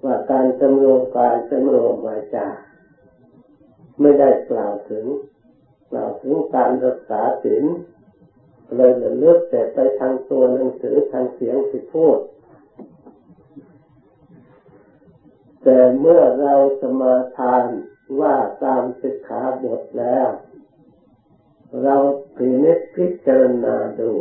[0.03, 2.47] ว่าการสำรวมกายสำรวมวาจา
[4.01, 5.05] ไม่ได้กล่าวถึง
[5.91, 7.65] กล่าวถึงการรักษาศีล
[8.75, 12.17] เลยเลือกแต่ไปทางตัวหนังสือทางเสียงที่พูด
[15.63, 17.63] แต่เมื่อเราสมาทาน
[18.19, 20.27] ว่าตามสิกขาบทแล้ว
[21.83, 21.95] เรา
[22.35, 24.11] พินิจพิจารณาดู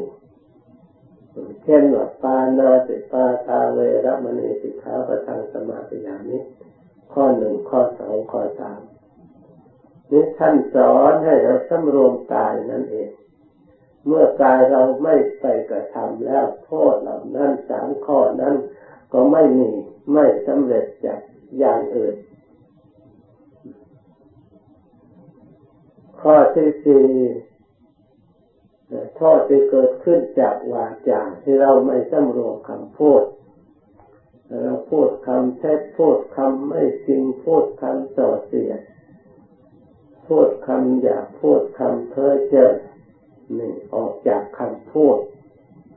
[1.65, 6.39] เช่นว่าปานาติปาตาเวรมณีสิกขาประทังสมาธิยานิ
[7.13, 8.81] ข้อหนึ่งข้อสองข้อสาม
[10.11, 13.09] นี่ท่านสอนให้เราสำรวมกายนั่นเอง
[14.07, 18.55] เมื่อกายเราไม่ไปกระทำแล้วโทษเหล่านั้นสามข้อนั้น
[19.13, 19.71] ก็ไม่มี
[20.13, 21.19] ไม่สำเร็จจาก
[21.59, 22.17] อย่างอื่น
[26.21, 27.07] ข้อที่สี่
[29.17, 33.23] โทษที่เกิดขึ้นจากวาจาที่เราไม่สำรวมคำพูด
[34.63, 38.81] เราพูดคำเท็จพูดคำไม่จริงพูดคำส่อเสียด
[40.27, 42.73] พูดคำหยาพูดคำเพ้อเจ้อ
[43.59, 45.17] นี่ออกจากคำพูด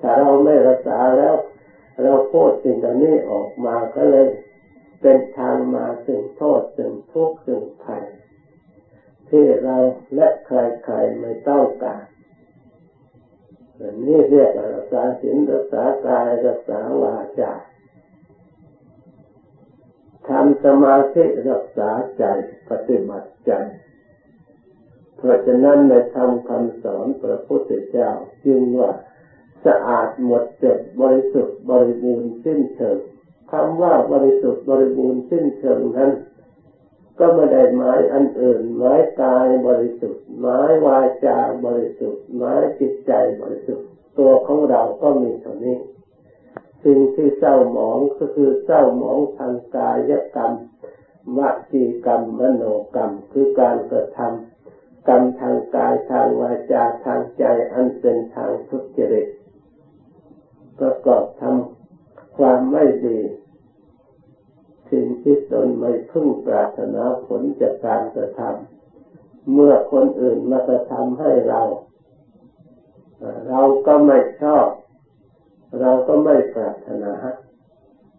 [0.02, 1.36] ถ้าเราไม่รักษาแล้ว
[2.04, 4.28] เราพูดสิ่งนี้ออกมาก็เลย
[5.02, 8.04] เป็นทางมาถึงโทษถึงทุกข์ถึงภัย
[9.30, 9.78] ที่เรา
[10.16, 12.04] และใครๆไม่ต้องการ
[14.06, 17.54] นี่เรียกรักษาศีลรักษากายรักษาวาจา
[20.30, 22.24] ทำสมาธิรักษาใจ
[22.70, 23.52] ปฏิบัติใจ
[25.18, 28.10] เพราะฉะนั้นในธรรมคำสอนพระพุทธเจ้า
[28.46, 28.92] จึงว่า
[29.66, 32.98] สะอาดหมดจดบริสุทธิ์บริบูรณ์สิ้นเชิง
[33.52, 36.12] คำว่าบริสุทธิ์บริบูรณ์สิ้นเชิงนั้น
[37.20, 43.88] ก็ไม่ได้หมายอันอื่นหมายกายบริสุทธิ์หมายวาจาบริสุทธิ์หมายจิตใจบริสุทธิ์
[44.20, 45.78] ตัวของเราก็มีเท่านี้
[46.84, 50.54] สิ่งที่เศร้าหมองก็คือเศร้าหมองทางกายกรรม
[51.38, 51.40] ว
[51.72, 52.64] จีกรรมมโน
[52.96, 54.57] กรรม คือการกระทำ
[55.08, 57.44] กรรมทางกายทางวาจาทางใจ
[57.74, 59.28] อันเป็นทางทุจริต
[60.80, 63.20] ประกอบทำความไม่ดี
[64.92, 71.62] สิ่งที่ตนไม่พึ่งปรารถนาผลจากการกระทำเมื่อคนอื่นมากระทำให้เรา
[73.50, 74.68] เราก็ไม่ชอบ
[75.82, 77.14] เราก็ไม่ปรารถนา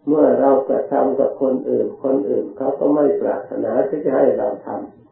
[0.07, 5.08] เมื่อเรากระทำกับคนอื่น คนอื่นเขาก็ไม่ปรารถนาที่จะให้เราทำ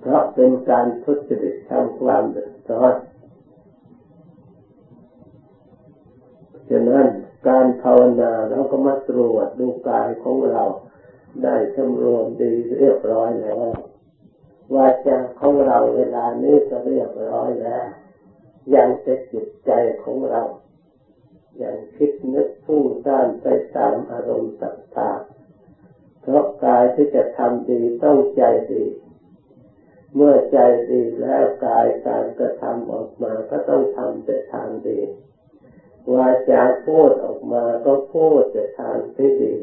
[0.00, 2.94] เพราะเป็นการทุจริตทำความเดือดร้อน
[6.68, 7.06] ฉะนั้น
[7.48, 10.64] การภาวนาเราก็มาตรวจดูกายของเรา
[11.42, 13.72] ได้สำรวมดีเรียบร้อยแล้ว
[14.74, 17.86] วาจาของเราเวลานี้ก็เรียบร้อยแล้ว
[18.74, 19.70] ยังจะจิตใจ
[20.02, 20.42] ของเรา
[21.58, 23.46] อย่างคิดนึกพุ่งซ่านไป
[23.76, 28.84] ตามอารมณ์ต่างๆเพราะกายที่จะทำดีต้องใจดี
[30.14, 30.58] เมื่อใจ
[30.90, 35.00] ดีแล้วกายการกระทำออกมาก็ต้องทำแต่ทางดี
[36.14, 39.54] วาจาพูดออกมาก็พูดแต่ทางที่ดี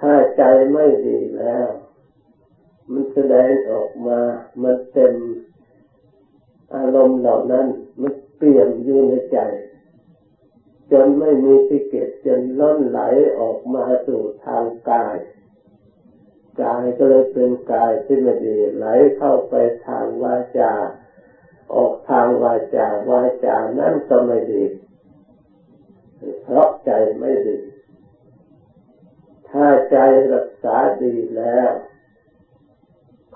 [0.00, 0.42] ถ้าใจ
[0.72, 1.66] ไม่ดีแล้ว
[2.90, 4.20] มันแสดงออกมา
[4.62, 5.14] มันเต็ม
[6.74, 7.66] อารมณ์เหล่านั้น
[8.00, 9.38] มันเปลี่ยนอยู่ในใจ
[10.92, 13.00] จนไม่มีที่เก็บจนล้นไหล
[13.38, 15.16] ออกมาสู่ทางกาย
[16.62, 19.54] กายก็เลยเป็นกายที่ไม่ดีไหลเข้าไป
[19.86, 20.72] ทางวาจา
[21.74, 24.64] ออกทางวาจาวาจานั่นก็ไม่ดี
[26.42, 26.90] เพราะใจ
[27.20, 27.58] ไม่ดี
[29.50, 29.96] ถ้าใจ
[30.32, 31.70] รักษาดีแล้ว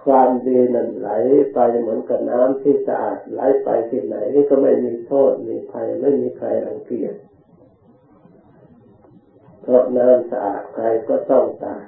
[0.05, 1.11] ความดีนั้นไหล
[1.55, 4.17] ไปเหมือนกับน้ำที่สะอาดไหลไปที่ไหน
[4.49, 7.15] ก็ไม่มีโทษมีภัยไม่มีใครรังเกียจ
[9.63, 11.85] เพราะน้ำสะอาดใครก็ต้องตาย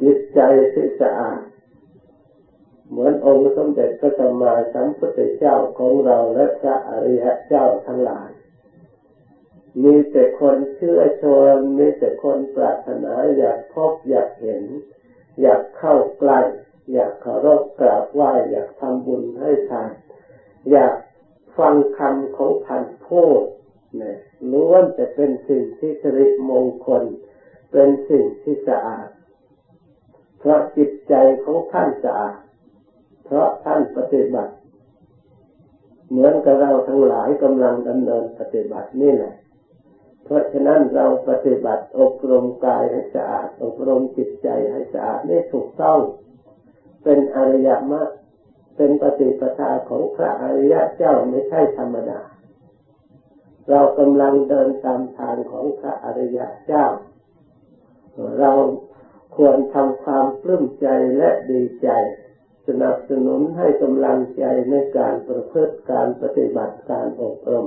[0.00, 0.40] จิตใจ
[0.72, 1.42] ที่สะอาด
[2.88, 8.30] เหมือนองค์สมเด็จพระสัมมาสัมพุทธเจ้าของเราและพระอริยเจ้าทั้งหลาย
[9.82, 11.24] มีแต่คนเชื่อช
[11.54, 14.64] มมีแต่คนปรารถนาอยากพบอยากเห็น
[15.40, 16.40] อยากเข้าใกล้
[16.92, 19.90] อยากเคารพกราบไหว้อยากทำบุญให้ทาน
[20.70, 20.94] อยาก
[21.58, 23.42] ฟังคำของท่านพูด
[23.96, 24.16] เนี่ย
[24.52, 27.02] ล้วนแต่เป็นสิ่งที่สิริมงคล
[27.72, 29.08] เป็นสิ่งที่สะอาด
[30.42, 32.36] เพราะจิตใจของท่านสะอาด
[33.24, 34.54] เพราะท่านปฏิบัติ
[36.10, 39.34] เหมือนกับเราทั้งหลายกำลังดำเนินปฏิบัตินี่แหละ
[40.24, 45.98] เพราะฉะนั้นเราปฏิบัติอบรมกายให้สะอาด อบรมจิตใจให้สะอาดนี่ถูกต้อง
[47.04, 48.08] เป็นอริยมรรค
[48.76, 52.20] เป็นปฏิปทาของพระอริยเจ้าไม่ใช่ธรรมดา
[53.70, 56.86] เรากำลังเดินตามทางของพระอริยเจ้า
[58.38, 58.52] เรา
[59.36, 61.88] ควรทำความปลื้มใจและดีใจ
[62.66, 67.66] สนับสนุนให้กำลังใจในการประพฤติการปฏิบัติการอบรม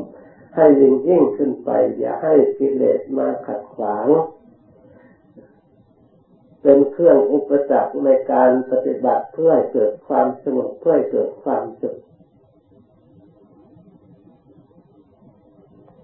[0.55, 4.07] ให้ยิ่งยิ่งขึ้นไป อย่าให้กิเลสมาขัดขวาง
[6.61, 11.97] เป็นเครื่องอุปสรรคในการปฏิบัติเพื่อให้เกิดความสงบเพื่อให้เกิดความสุข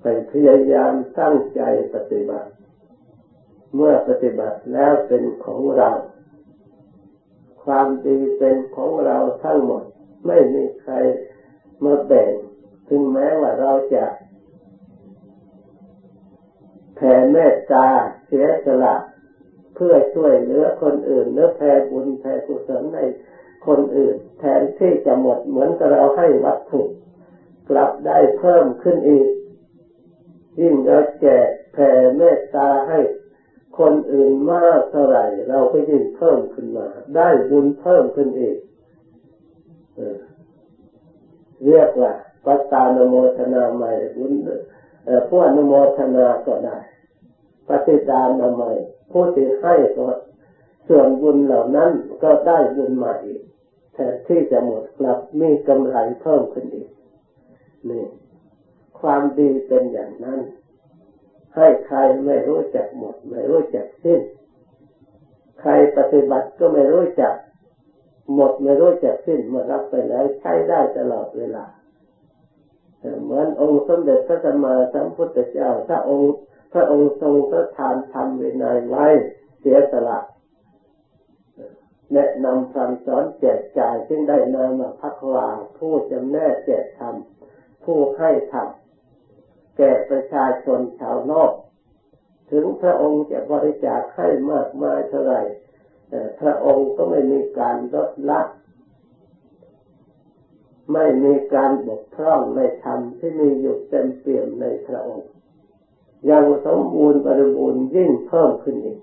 [0.02, 1.62] ไปพยายามตั้งใจ
[1.93, 2.50] ปฏิบัติ
[3.76, 5.90] เมื่อปฏิบัติแล้วเป็นของเรา
[7.64, 9.84] ความดีเป็นของเราทั้งหมด
[10.28, 10.94] ไม่มีใคร
[11.84, 12.32] มาแบ่ง
[12.90, 14.06] ถึงแม้ว่าเราจะ
[16.96, 17.88] แผ่เมตตา
[18.26, 18.96] เสียสละ
[19.76, 23.00] เพื่อช่วยเหลือคนอื่นเนื้อแผ่บุญแผ่กุศลใน
[23.68, 26.82] คนอื่น แทนที่จะหมดเหมือนกับเราให้วัตถุ
[27.70, 29.28] กลับได้เพิ่มขึ้นอีก
[30.60, 33.00] ยิ่งเราแจกแผ่เมตตาให้
[33.80, 38.58] คนอื่นมากเท่าไหร่ เราก็ยิ่งเพิ่มขึ้นมา ได้บุญเพิ่มขึ้นอีก
[41.66, 42.12] เรียกว่า
[42.46, 44.32] ปัตตานโมทนาใหม่บุญ
[45.28, 46.78] ผู้อนุโมทนาก็ได้
[47.68, 48.72] ปฏิดานาใหม่
[49.12, 50.08] ผู้ที่ให้ก็
[50.88, 51.92] ส่วนบุญเหล่านั้น
[52.24, 53.42] ก็ได้บุญใหม่อีก
[53.94, 56.90] แทนที่จะหมดกลับมีกำไรเพิ่มขึ้นอีก
[57.90, 58.06] นี่
[59.00, 60.40] ความดีเป็นอย่างนั้น
[61.56, 64.22] ให้ใครไม่รู้จักหมด ไม่รู้จักสิ้น
[65.62, 67.34] ใครปฏิบัติก็ไม่รู้จัก
[68.34, 71.66] หมดไม่รู้จักสิ้นเมื่อรับไปแล้วใช้ได้ตลอดเวลา
[73.24, 76.34] เหมือนองค์สมเด็จพระสัมมาสัมพุทธเจ้าถ้าองค์
[76.74, 79.08] พระองค์ทรงพระทานธรรมวินัยไว้
[79.60, 80.18] เสียสละ
[82.14, 87.16] แนะนำคำสอนแจกจ่ายจึงได้นามพักวาผู้จำแนกแจกธรรม
[87.84, 88.68] ผู้ให้ธรรม
[89.78, 91.52] แก่ประชาชนชาวนอก
[92.52, 95.36] ถึงพระองค์จะบริจาคให้มากมายเท่าไร
[96.10, 98.42] แต่พระองค์ก็ไม่มีการลดละ
[100.94, 105.30] ไม่มีการบกพร่องในธรรมที่มีอยู่เต็มเปี่ยมในพระองค์
[106.30, 109.00] ยังสมบูรณ์บริบูรณ์ยิ่งเพิ่มขึ้นอีก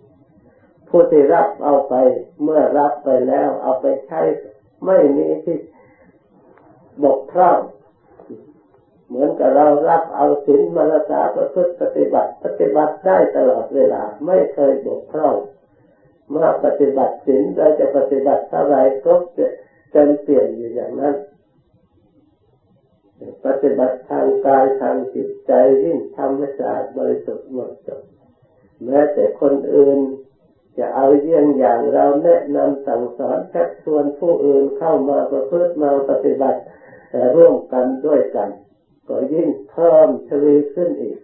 [0.88, 1.94] ผู้ที่รับเอาไป
[2.42, 4.20] เมื่อรับไปแล้วเอาไปใช้
[4.86, 5.58] ไม่มีที่
[7.04, 7.58] บกพร่อง
[9.08, 15.36] เหมือนกับเรารับเอาศีลมารักษาประพฤติปฏิบัติ ปฏิบัติได้ตลอดเวลาไม่เคยบกพร่อง
[16.30, 19.14] เมื่อปฏิบัติศีลเราจะปฏิบัติเท่าไรก็
[19.92, 21.16] เต็มเปลี่ยนอยู่อย่างนั้น
[23.46, 25.52] ปฏิบัติทางกายทางจิตใจ
[25.84, 28.02] ยิ่งทำให้สะอาดบริสุทธิ์หมดจด
[28.84, 29.98] แม้แต่คนอื่น
[30.78, 36.60] จะเอาเยี่ยงอย่างเราแนะนำสั่งสอนชักชวนผู้อื่นเข้ามาประพฤติมาปฏิบัติ
[37.36, 38.48] ร่วมกันด้วยกัน
[39.08, 41.18] ก็ยิ่งเพิ่มทวีขึ้นอีก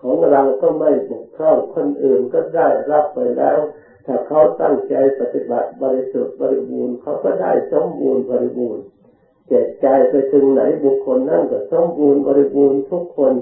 [0.00, 8.84] ของเราก็ไม่บกพร่องคนอื่นก็ได้รับไปแล้วแถ้าเขาตั้งใจปฏิบัติบริสุทธิ์บริบูรณ์เขาก็ได้สมบูรณ์บริบูรณ์
[9.48, 13.32] เจตใจไปถึงไหนบุคคลนั่นก็สมบูรณ์บริบูรณ์ทุกคน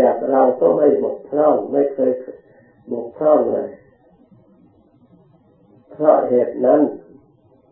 [0.00, 2.10] จากเราก็ไม่บกพร่องไม่เคย
[2.92, 3.70] บกพร่องเลย
[5.92, 6.82] เพราะเหตุนั้น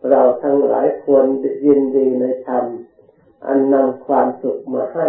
[0.09, 1.25] เราทั้งหลายควร
[1.65, 2.63] ยินดีในธรรม
[3.47, 5.07] อันนำความสุขมาให้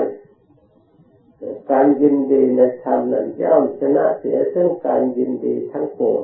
[1.71, 6.23] การยินดีในธรรมนั้นย่อมชนะเสียซึ่งการยินดีทั้งปวง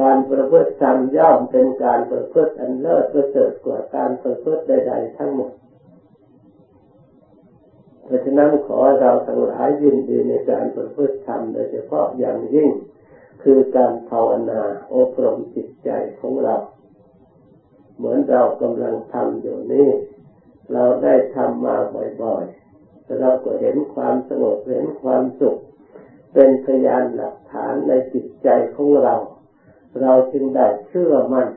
[0.00, 5.52] การประพฤติธรรมย่อมเป็นการประพฤติอันเลิศประเสริฐกว่าการประพฤติใด ๆ ทั้งหมด
[8.04, 12.70] เพราะฉะนั้นขอเราทั้งหลายยินดีในการประพฤติธรรมโดยเฉพาะอย่างยิ่ง
[13.42, 14.62] คือการภาวนา
[14.94, 15.90] อบรมจิตใจ
[16.20, 16.54] ของเรา
[17.96, 19.88] เหมือนเรากำลังทำอยู่นี้
[20.72, 21.76] เราได้ทำมา
[22.22, 25.56] บ่อยๆเราก็เห็นความสงบเห็นความสุข
[26.32, 29.14] เป็นพยานหลักฐานในจิตใจของเรา
[30.02, 31.48] เราจึงได้เชื่อมัน่น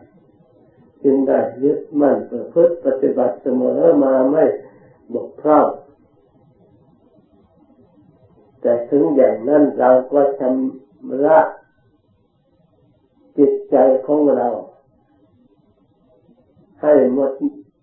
[1.04, 4.44] จึงได้ยึดมั่นประพฤติปฏิบัติเสมอมาไม่
[5.14, 5.68] บกพร่อง
[8.62, 11.40] แต่ถึงอย่างนั้นเราก็ชำระ
[13.38, 13.76] จิตใจ
[14.08, 14.48] ของเรา
[16.82, 17.32] ให้หมด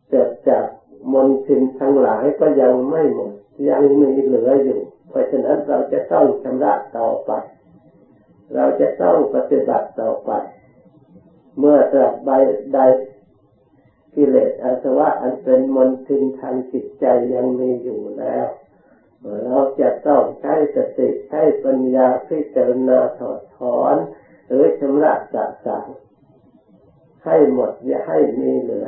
[0.08, 0.64] เสร็จจาก
[1.12, 3.32] มนทินทั้งหลายก็ยังไม่หมด
[3.68, 7.30] ยังมีเหลืออยู่ เพราะฉะนั้นเราจะต้องชำระต่อไป
[8.54, 10.30] เราจะต้องปฏิบัติต่อไป
[11.58, 12.32] เมื่อตราบใด
[12.74, 12.80] ใด
[14.14, 18.46] กิเลสอาสวะอันเป็นมนทินทางจิตใจยังมีอยู่แล้ว
[19.44, 23.96] เราจะต้องใช้สติใช้ปัญญาพิจารณาถอดถอน
[24.48, 25.88] หรือชำระสะสาง
[27.24, 28.86] ให้หมดอย่าให้มีเหลือ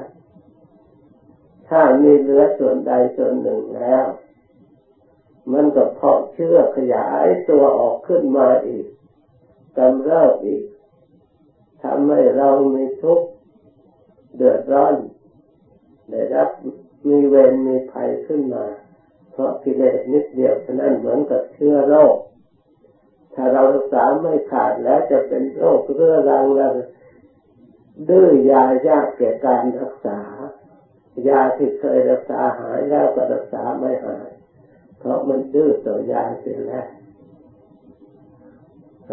[1.68, 4.04] ถ้ามีเหลือส่วนใดส่วนหนึ่งแล้ว
[5.52, 8.86] มันก็เพาะเชื่อขยายตัวออกขึ้นมาอีก
[9.78, 10.62] กำเริบอีก
[11.82, 13.26] ทำให้เรามีทุกข์
[14.36, 14.94] เดือดร้อน
[16.10, 16.48] ได้รับ
[17.08, 18.64] มีเวรมีภัยขึ้นมา
[19.30, 22.14] เพราะกิเลสนิดเดียวฉะนั้นเหมือนกับเชื้อโรค
[23.34, 26.70] ถ้าเรารักษาไม่ขาดแล้วจะเป็นโรคเรื้อรังแล้ว
[28.08, 30.20] ดื้อยายากแก่การรักษา
[31.28, 34.28] ยาที่เคยรักษาหายแล้วก็รักษาไม่หาย
[34.98, 36.86] เพราะมันดื้อต่อยาเสียแล้ว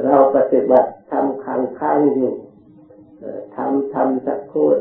[0.04, 2.34] เราปฏิบัติทำค้างค้างอยู่
[3.56, 4.78] ทำทำสักคูด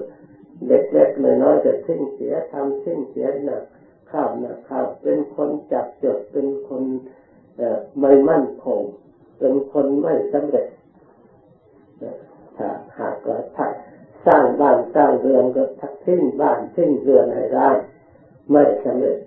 [0.67, 3.63] เล็กๆน้อยๆจะทิ้งเสียทำทิ้งเสียหนัก
[4.11, 6.83] ข้าวหนักข้าวเป็นคนจับจดเป็นคน
[8.01, 8.81] ไม่มั่นคง
[9.39, 10.67] เป็นคนไม่สำเร็จ
[12.57, 13.67] ถ้าหากว่าถ้า
[14.27, 17.71] สร้างบ้านสร้างเรือนก็ทักทิ้งบ้านทิ้งเรือนให้ได้
[18.51, 19.19] ไม่สำเร็จ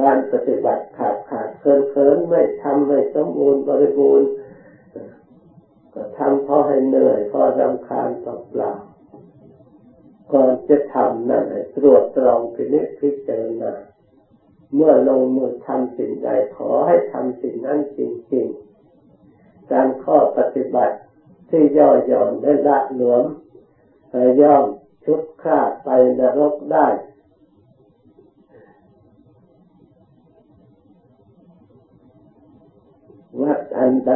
[0.00, 4.28] การปฏิบัติขาดขาดเคินเคินไม่ทำไม่สมบูรณ์บริบูรณ์
[5.94, 8.72] ก็ทำพอให้เหนื่อยพอรำคาญเปล่า
[10.32, 11.44] ก่อนจะทำนั่น
[11.76, 13.72] ตรวจตรองพินิจพิจารณา
[14.74, 18.00] เมื่อลงมือทำสิ่งใดขอให้ทำสิ่งนั้นจ
[18.32, 20.96] ริงๆ การข้อปฏิบัติ
[21.52, 23.22] ที่ย่อหย่อนและละหลวม
[24.40, 24.64] ย่อม
[25.04, 25.88] ชุดค่าไป
[26.20, 26.86] นรกได้
[33.42, 34.14] วัดอันใด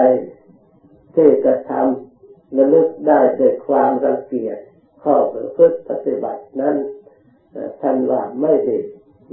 [1.14, 4.58] ที่กระทำระลึกได้ด้วยความรังเกียจ
[5.02, 6.76] ข้อประพฤติปฏิบัตินั้น
[7.80, 8.78] ท่านว่าไม่ดี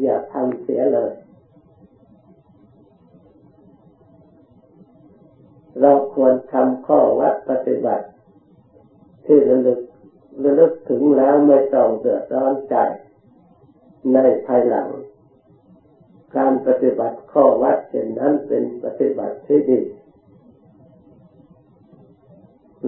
[0.01, 1.11] อย่าทำเสียเลย
[5.81, 8.05] เราควรทำข้อวัดปฏิบัติ
[9.25, 9.81] ที่ระลึก
[10.43, 12.75] ระลึกถึงแล้วไม่ต้องเดือดร้อนใจ
[14.13, 14.89] ในภายหลัง
[16.37, 19.79] การปฏิบัติข้อวัดเช่นนั้นเป็นปฏิบัติที่ดี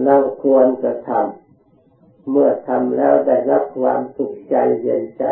[0.04, 5.24] เราควรจะทำเมื่อทำแล้วได้รับความสุขใจเย็นใจ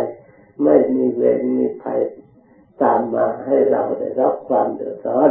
[0.63, 2.01] ไม่มีเวรมีภัย
[2.83, 5.31] ตามมาให้เราได้รับความเดือดร้อน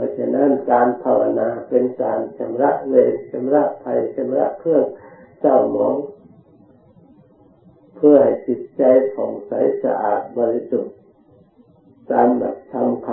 [0.00, 4.84] ราะฉะนั้นการภาวนาเป็นการชำระเวรชำระภัยชำระเครื่อง
[5.40, 5.96] เจ้าหมอง
[7.96, 8.82] เพื่อให้จิตใจ
[9.14, 10.94] ผ่องใสสะอาดบริสุทธิ์
[12.10, 13.08] ตามหลักธรรมค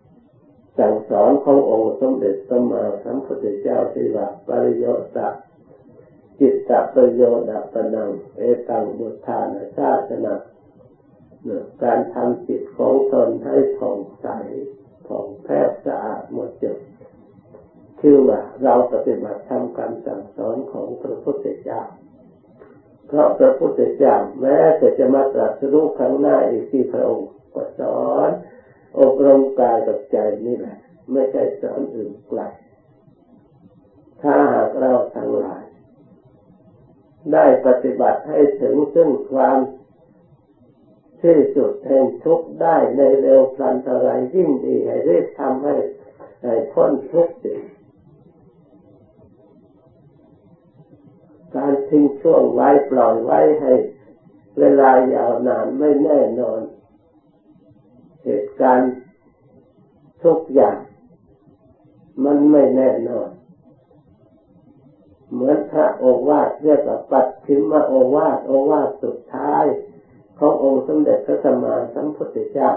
[0.00, 4.84] ำสั่งสอนขององค์สมเด็จสมมาสัมพุทธเจ้าที่ว่าปริโย
[5.16, 5.28] ตะ
[6.40, 10.34] จิตตะประโยชน์ปนังเอตังบุทานาชาชนะ
[11.82, 14.26] การทำจิตของตนให้ผ่องใส
[15.06, 16.78] ผ่องแผ้สะอาดหมดจด
[18.00, 21.82] คือว่าเราปฏิบัติทำการสั่งสอนของพระพุทธเจ้า
[23.06, 28.30] เพราะพระพุทธเจ้าแม้แต่จะมาตรัสรู้ครั้งหน้าอีกที่พระองค์ก็สอน
[29.00, 30.78] อบรมกายกับใจนี่แหละ
[31.12, 32.40] ไม่ใช่สอนอื่นไกล
[34.22, 35.64] ถ้าหากเราทั้งหลาย
[37.32, 39.58] ได้ปฏิบัติให้ถึงซึ่งความ
[41.22, 45.74] ที่สุดแห่งทุกข์ได้ในเร็วพลันอะไรยิ่งดีให้รีบทำให้
[46.72, 47.54] พ้นทุกข์สิ
[51.56, 53.72] การทิ้งช่วงไว้ปล่อยไว้ให้
[54.58, 56.60] เวลายาวนานไม่แน่นอน
[58.24, 58.92] เหตุการณ์
[60.24, 60.78] ทุกอย่าง
[62.24, 63.28] มันไม่แน่นอน
[65.32, 69.64] เหมือนพระโอวาทเรียกว่าปัดทิมโอวาทโอวาทสุดท้าย
[70.44, 72.70] ขององค์สมเด็จพระสัมมาสัมพุทธเจ้า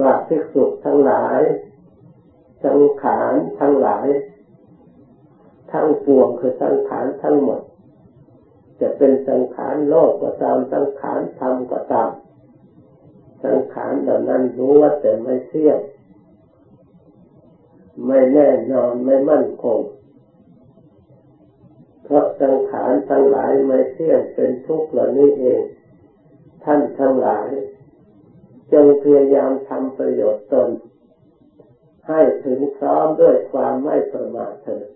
[0.00, 1.40] ว่าภิกษุทั้งหลาย
[2.64, 4.06] สังขารทั้งหลาย
[5.72, 7.60] ทั้งปวงคือสังขารทั้งหมด
[8.80, 12.10] จะเป็นสังขารโลกก็ตามสังขารธรรมก็ตาม
[13.44, 15.78] สังขารเหล่านั้นรู้ว่าแต่ไม่เที่ยง
[18.06, 19.78] ไม่แน่นอนไม่มั่นคง
[22.06, 25.62] เพราะสังขารทั้งหลายไม่เที่ยงเป็นทุกข์เหล่านี้เอง
[26.64, 27.48] ท่านทั้งหลาย
[28.72, 30.68] จงพยายามทำประโยชน์ตน
[32.08, 34.86] ให้ถึงพร้อมด้วยความไม่ประมาทเถิด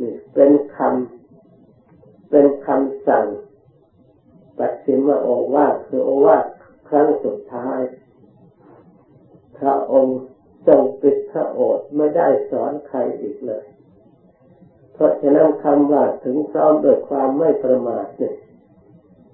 [0.00, 3.26] นี่เป็นคำเป็นคำสั่ง
[4.58, 6.44] ปัจฉิมโอวาทคือโอวาท
[6.88, 7.80] ครั้งสุดท้าย
[9.58, 10.20] พระองค์
[10.66, 13.64] ทรงปิดพระโอษฐ์ไม่ได้สอนใครอีกเลย
[14.92, 18.34] เพราะฉะนั้นคำว่าถึงพร้อมด้วยความไม่ประมาทเนี่ย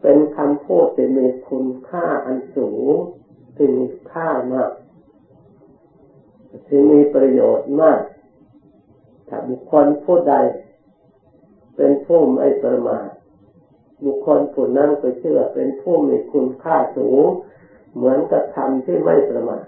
[0.03, 2.95] เป็นคำพูดที่มีคุณค่าอันสูง
[3.57, 4.73] ที่มีค่ามาก
[6.67, 8.01] ที่มีประโยชน์มาก
[9.29, 10.35] ถ้าบุคคลผู้ใด
[11.77, 13.09] เป็นผู้ไม่ประมาท
[14.05, 17.25] บุคคลผู้นั้นก็เชื่อเป็นผู้มีคุณค่าสูง
[17.95, 19.65] เหมือนกับธรรมที่ไม่ประมาท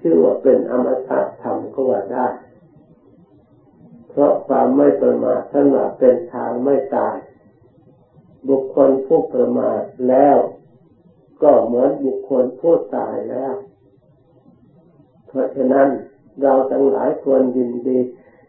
[0.00, 2.26] ชื่อว่าเป็นอมตะธรรมก็ว่าได้
[4.08, 7.16] เพราะความไม่ประมาทท่านว่าเป็นทางไม่ตาย
[8.48, 10.36] บุคคลผู้ประมาทแล้ว
[11.42, 13.54] ก็เหมือนบุคคลผู้ตายแล้ว
[15.26, 15.88] เพราะฉะนั้น
[16.42, 17.98] เราทั้งหลายควรยินดี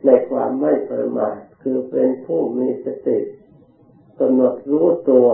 [0.06, 3.20] ในความไม่ประมาทคือเป็นผู้มีสติ
[4.20, 5.28] กำหนดรู้ตัว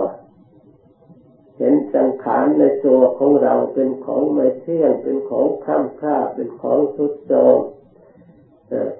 [1.58, 7.58] เห็นสังขารในตัวของเราเป็นของไม่เที่ยง เป็นของข้ามค่า เป็นของทุดโทม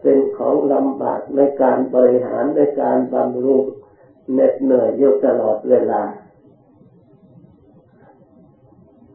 [0.01, 3.63] เป็นของลำบากในการบริหารในการบำรุง
[4.33, 6.03] เหน็ดเหนื่อยอยู่ตลอดเวลา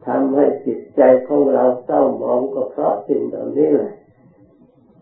[0.06, 3.94] ทำให้จิตใจของเราเศร้าหมองก็เพราะสิ่งเหล่านี้แหละ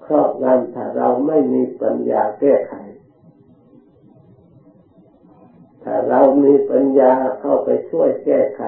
[0.05, 2.73] ครอบงำถ้าเราไม่มีปัญญาแก้ไข
[5.83, 8.63] ถ้าเรามีปัญญาเข้าไปช่วยแก้ไข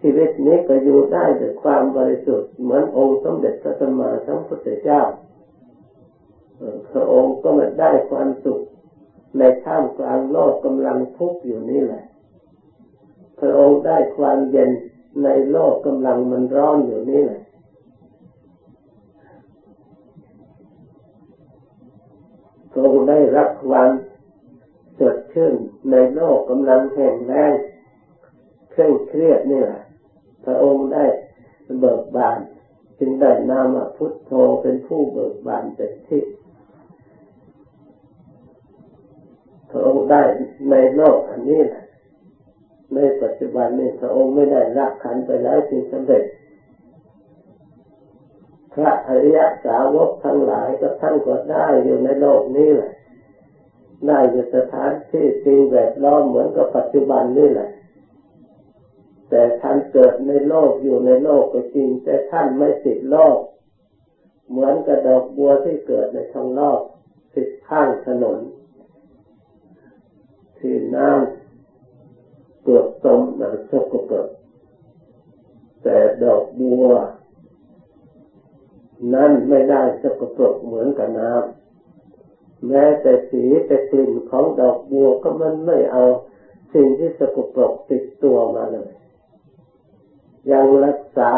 [0.00, 5.02] ชีวิตนี้ก็อยู่ได้ด้วยความบริสุทธิ์เหมือนองค์สมเด็จพระสัมมาสัมพุทธเจ้า
[6.92, 8.60] พระองค์ก็มาได้ความสุข
[9.38, 12.04] ในท่ามกลางโลกกำลังทุกข์อยู่นี่แหละ
[13.40, 14.70] พระองค์ได้ความเย็น
[15.24, 17.42] ในโลกกำลังมันร้อนอยู่นี่แหละ
[22.72, 23.90] พระองค์ได้รับความ
[24.98, 25.54] สดชื่น
[25.90, 27.52] ในโลกกำลังแห่งแรง
[28.70, 29.82] เคร่งเครียดนี่แหละ
[30.44, 31.04] พระองค์ได้
[31.80, 32.38] เบิกบาน
[32.98, 34.32] จึงได้นามพุทโธ
[34.62, 36.22] เป็นผู้เบิกบานเต็มที่
[39.70, 40.22] พระองค์ได้
[40.70, 41.84] ในโลกอันนี้แหละ
[42.94, 46.24] ในปัจจุบันนี้พระองค์ไม่ได้ละขันไปแล้วจึงสำเร็จ
[48.74, 52.92] พระอริยสาวกทั้งหลายก็ท่านก็ได้อยู่ในโลกนี้แหละ
[54.06, 57.68] ได้อยู่สถานที่สิ่งแวดล้อมเหมือนกับปัจจุบันนี่แหละ
[59.30, 63.36] แต่ท่านเกิดในโลกอยู่ในโลกก็จริง แต่ท่านไม่ติดโลก
[64.50, 66.78] เหมือนกระดอกบัวที่เกิดในท้องนอก
[67.34, 68.38] ติดข้างถนน
[70.58, 74.26] ที่น้ำเกิดตมหนังสกปรก
[75.82, 76.86] แต่ดอกบัว
[79.14, 81.67] นั้นไม่ได้สกปรกเหมือนกับน้ำ
[82.66, 86.04] แม้แต่สีแต่กลิ่นของดอกบัวก็มันไม่เอา
[86.74, 88.90] สิ่งที่สกปรกติดตัวมาเลย
[90.52, 91.32] ยังรักษา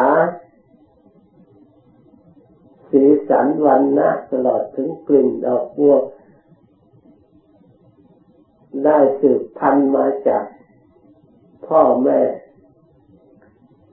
[2.91, 5.95] สีสันวันนะตลอดถึงกลิ่นดอกบัว
[8.85, 10.45] ได้สืบพันธุ์มาจาก
[11.67, 12.21] พ่อแม่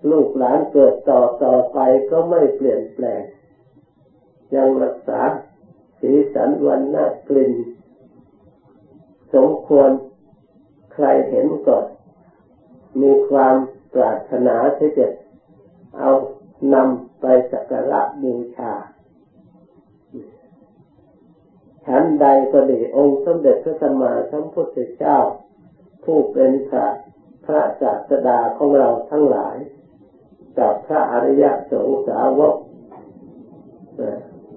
[0.10, 1.80] ลูกหลานเกิดต่อต่อไป
[2.12, 3.22] ก็ไม่เปลี่ยนแปลง
[4.56, 5.20] ยังรักษา
[6.00, 7.54] สีสันวันน่ากลิ่น
[9.34, 9.90] สมควร
[10.94, 11.86] ใครเห็นก่อน
[13.02, 13.56] มีความ
[13.94, 15.06] ปรารถนาที่จะ
[16.00, 16.12] เอา
[16.74, 18.74] นำไปสักการะบูชา
[21.86, 25.20] ชั้นใดก็ดีองค์สมเด็จพระสัมมาสัมพุทธเจ้า
[26.04, 26.86] ผู้เป็นพระ
[27.46, 29.58] พระศาสดาของเราทั้งหลาย
[30.60, 32.56] กับพระอริยสงสาวก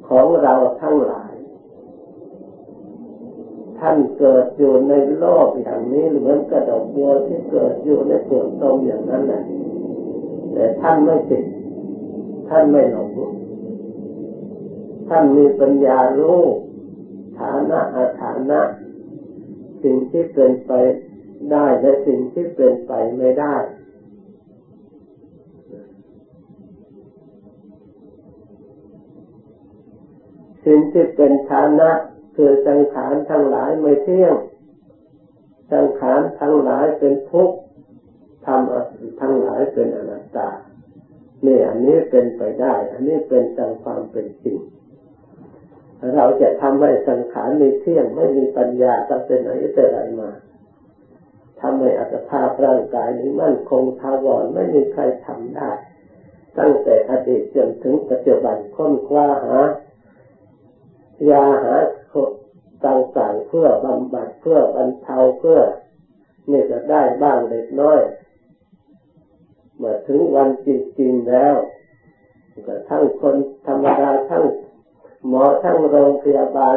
[0.08, 1.29] ของเราทั้งหลาย
[3.80, 9.42] ท่านเกิดอยู่ในโลกอย่างนี้เหมือนกระดกบัวที่เกิดอยู่ในเปลือกตมอย่างนั้นแหละ
[10.52, 11.44] แต่ท่านไม่ติด
[12.48, 13.08] ท่านไม่หลง
[15.08, 16.40] ท่านมีปัญญารู้
[17.38, 18.60] ฐานะอาฐานะ
[19.82, 20.72] สิ่งที่เป็นไป
[21.52, 23.56] ได้และสิ่งที่เป็นไปไม่ได้
[30.64, 31.90] สิ่งที่เป็นฐานะ
[32.36, 34.34] คือสังขารทั้งหลายไม่เที่ยง
[35.72, 37.56] สังขารทั้งหลายเป็นทุกข์
[38.46, 40.50] ทำทั้งหลายเป็นอนัตตา
[41.46, 44.58] นี่อันนี้เป็นไปได้ อันนี้เป็นตามความเป็นจริง
[46.16, 50.30] เราจะทำให้สังขารมีเที่ยงไม่มีปัญญาตั้งแต่ไหนแต่ไรมา
[51.60, 55.70] ทำให้อัตภาพร่างกายนี้มั่นคงทาวรไม่มีใครทำได้
[56.58, 59.58] ตั้งแต่อดีตจนถึงปัจจุบันค้นคว้าหา
[61.30, 61.74] ยาหา
[62.86, 65.60] ต่างๆเพื่อบำบัดเพื่อบรรเทาเพื่อ
[66.50, 68.00] นี่จะได้บ้างเล็กน้อย
[69.76, 70.68] เมื่อถึงวันจ
[71.00, 71.54] ริงๆแล้ว
[72.66, 73.36] ก็ทั้งคน
[73.66, 74.44] ธรรมดาทั้ง
[75.26, 76.76] หมอทั้งโรงพยาบาล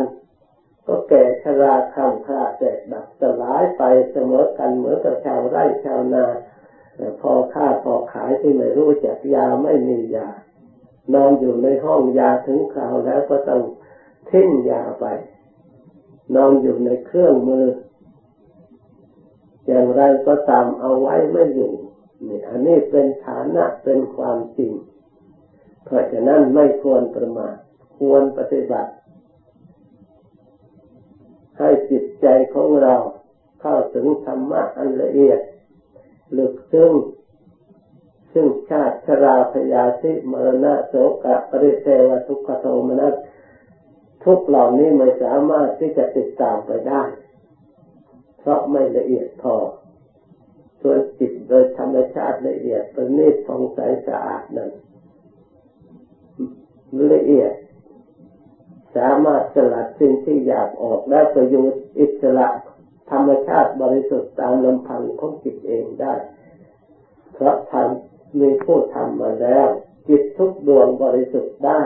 [0.88, 6.26] ก็แก่ชราคำคราแตกดับสลายไปเสมอกันเหมือนกับชาวไร่ชาวนา
[7.22, 10.30] พอค่าพอขายที่ไม่รู้จักยาไม่มียา
[11.14, 13.62] นอนอยู่ในห้องยาถึงคราวแล้วก็ต้อง
[14.30, 15.06] ทิ้งยาไป
[16.36, 17.68] นอนอยู่ในเครื่องมือ
[19.66, 21.74] อย่างไรก็ตามเอาไว้ไม่อยู่
[22.28, 24.74] นี่อันนี้เป็นฐานะเป็นความจริง
[25.86, 27.56] เพราะฉะนั้นไม่ควรประมาท
[27.98, 28.92] ควรปฏิบัติ
[31.60, 32.96] ให้จิตใจของเรา
[33.62, 35.40] เข้าถึงธรรมะอันละเอียด
[36.38, 36.92] ลึกซึ้ง
[38.34, 40.94] ซึ่งชาติชราพยาธิมรณะโส
[41.24, 43.14] กะปริเทวทุกขโทมนัส
[44.24, 47.04] ทุกเหล่านี้ไม่สามารถที่จะติดตามไปได้
[48.40, 49.56] เพราะไม่ละเอียดพอ
[50.82, 54.72] ส่วนจิตโดยธรรมชาติละเอียดประณีตผ่องใสสะอาดนั้น
[57.14, 57.52] ละเอียด
[58.96, 62.48] สามารถสลัดสิ่งที่อยากออกและประโยชน์อิสระ
[63.12, 66.14] ธรรมชาติบริสุทธิ์ตามลำพังของจิตเองได้
[67.34, 69.68] เพราะทำมีผู้ทำมาแล้ว
[70.08, 71.82] จิตทุกดวงบริสุทธิ์ได้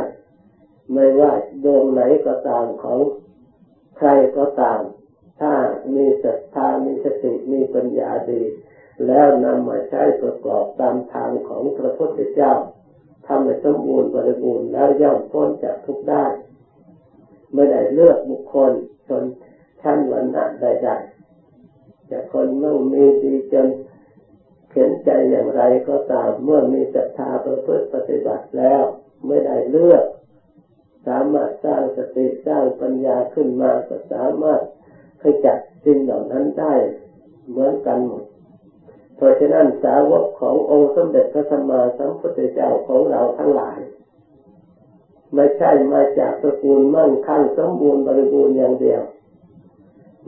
[0.94, 1.32] ไม่ว่า
[1.64, 3.00] ดวงไหนก็ตามของ
[3.98, 4.80] ใครก็ตาม
[5.40, 5.54] ถ้า
[5.96, 8.42] มีศรัทธามีสติมีปัญญาดี
[9.06, 12.54] แล้วนำมาใช้ประกอบตามทางของพระพุทธเจ้า
[13.28, 16.26] ทำให้สมบูรณ์บริบูรณ์แล้วย่อมพ้นจากทุกได้
[17.54, 18.72] ไม่ได้เลือกบุคคล
[19.08, 19.24] ชน
[19.82, 23.68] ชั้นวรรณะใดๆจะคนเมั่งมีดีจน
[24.72, 28.84] เข็นใจอย่างไรก็ตามเมื่อมีศรัทธาประพฤติปฏิบัติแล้ว
[29.28, 30.04] ไม่ได้เลือก
[31.08, 34.62] สามารถสร้างสติสร้างปัญญาขึ้นมาก็สามารถ
[35.22, 36.74] ขจัดสิ่งเหล่านั้นได้
[37.50, 38.24] เหมือนกันหมด
[39.16, 43.80] เพราะฉะนั้นสาวกขององค์สมเด็จพระสัมมาสัมพุทธเจ้าของเราทั้งหลาย
[45.34, 49.02] ไม่ใช่มาจากตระกูลมั่งคั่งสมบูรณ์บริบูรณ์อย่างเดียว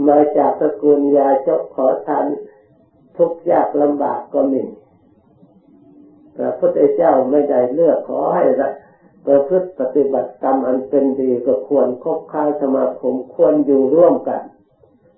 [0.07, 2.25] มาจากตระกูลยาจกขอทาน
[3.17, 4.63] ทุกยากลำบากก็มี
[6.35, 8.43] พระพุทธเจ้าไม่ได้เลือกขอให้
[9.29, 14.41] ประพฤติปฏิบัติกรรมอันเป็นดีก็ควรคบค้าสมาคมควรอยู่ร่วมกัน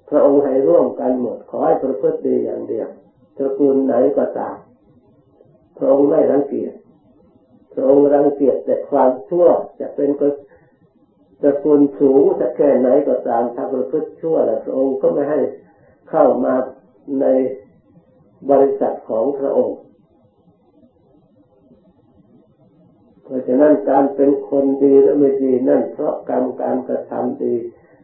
[0.09, 2.87] พระองค์ให้ร่วมกันหมดขอให้ประพฤติดีอย่างเดียว
[3.37, 4.55] ตระกูลไหนก็ตาม
[5.77, 6.73] พระองค์ไม่รังเกียจ
[7.73, 9.47] พระองค์รังเกียจแต่ความชั่ว
[9.79, 10.27] จะเป็นก็
[11.41, 15.39] ตระกูลสูงจะแค่ไหนก็ตามถ้าประพฤติชั่วแล้วพระองค์ก็ไม่ให้
[16.09, 16.53] เข้ามา
[17.21, 17.25] ใน
[18.49, 19.77] บริษัทของพระองค์
[23.31, 27.53] ราะฉะนั้นการเป็นคนดีและไม่ดีนั่นเพราะกรรมการกระทำดี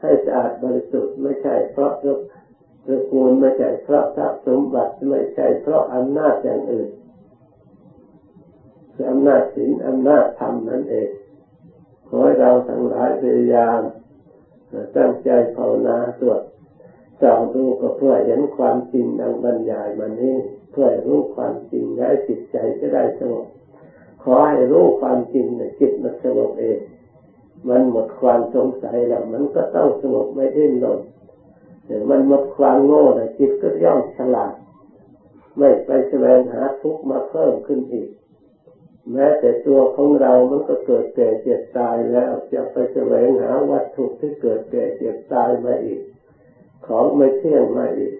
[0.01, 2.19] ให้สะอาดบริสุทธิ์ไม่ใช่เพราะยก
[2.85, 6.89] ตระกูลไม่ใช่เพราะทรัพย์สมบัติไม่ใช่เพราะอำนาจอย่างอื่น
[8.93, 11.09] คืออำนาจศีลอำนาจธรรมนั่นเอง
[12.07, 13.79] ขอให้เราทั้งหลายพยายาม
[14.97, 16.39] ตั้งใจภาวนาสวด
[17.21, 20.35] สองดูก็เพื่อเห็นความจริงดังบรรยายมานี้
[20.71, 23.45] เพื่อรู้ความจริงและจิตใจจะได้สงบ
[24.33, 26.79] อให้รู้ความจริงในจิตมันสงบเอง
[27.69, 30.99] มันหมดความสงสัยแล้ว มันก็ต้องสงบไม่ดิ้นรน
[32.09, 34.53] มันหมดความโง่นะจิตก็ย่อมฉลาด
[35.57, 38.09] ไม่ไปแสวงหาทุกข์มาเพิ่มขึ้นอีก
[39.13, 46.01] แม้แต่ตัวของเรา มันก็เกิดแก่เจ็บตายแล้วจะไปแสวงหาวัตถุที่เกิดแก่เจ็บตายมาอีก
[46.87, 48.13] ของไม่เที่ยงมาอีก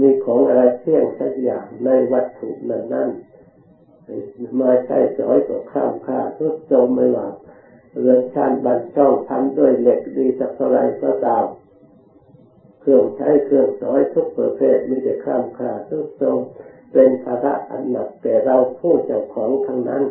[0.00, 3.08] มีของอะไรเที่ยงสักอย่างในวัตถุนั้นนั้น
[4.60, 7.32] มาใช้สอยก็ข้ามค่าทุกโจมไม่หวัง
[7.98, 11.44] เรือนชานบันช่องทำด้วยเหล็กดีสักเท่าไรก็ตาม
[12.80, 16.38] เครื่องใช้เครื่องสอยทุกประเภทมีแต่ข้ามค่าทุกโจม
[16.92, 20.04] เป็นภาระอันหนักแก่เราผู้เจ้าของทั้งนั้น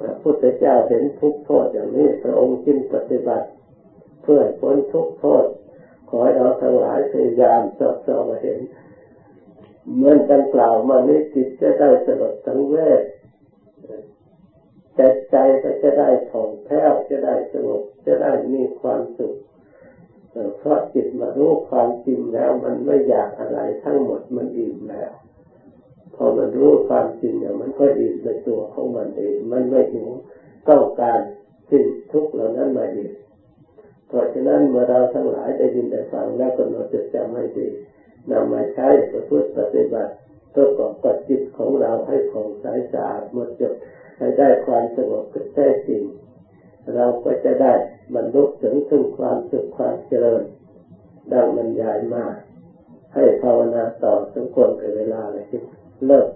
[0.00, 3.46] พระพุทธเจ้าเห็นทุกโทษอย่างนี้พระองค์จึงปฏิบัติ
[4.22, 5.44] เพื่อพ้นทุกโทษ
[6.08, 8.58] ขอให้เราทั้งหลายพยายามสอบสอบเห็น
[9.94, 13.00] เมื่อดังกล่าวมานี้จิตจะได้สลดสังเวช
[14.94, 19.34] แต่ใจก็จะได้ผ่องแผ้วจะได้สงบจะได้มีความสุข
[20.56, 25.10] เพราะจิตมารู้ความจริงแล้ว มันไม่อยากอะไรทั้งหมดมันอิ่มแล้ว
[26.14, 30.08] พอมันรู้ความจริงเนี่ยมันก็อิ่มในตัวของมันเองมันไม่หิว
[30.68, 31.18] ต้องการ
[31.70, 33.12] สิ่งทุกเหล่านั้นมาอีก
[34.08, 37.68] เพราะฉะนั้นเมื่อเราทั้งหลายได้ยินได้ฟังแล้วก็เราจะจำให้ดี
[38.32, 40.12] นำมาใช้ประพฤติปฏิบัติ
[40.50, 43.72] เพื่อปกปักจิตของเราให้ผ่องใสสะอาดหมดจด
[44.18, 45.22] ให้ได้ความสงบ
[45.54, 46.02] แท้จริง
[46.94, 47.72] เราก็จะได้
[48.14, 50.42] บรรลุถึงซึ่งความสุขความเจริญ
[51.32, 52.24] ดังบรรยายมา
[53.14, 55.60] ให้ภาวนาต่อสมควรกับเวลาเลยที่
[56.06, 56.26] เลิก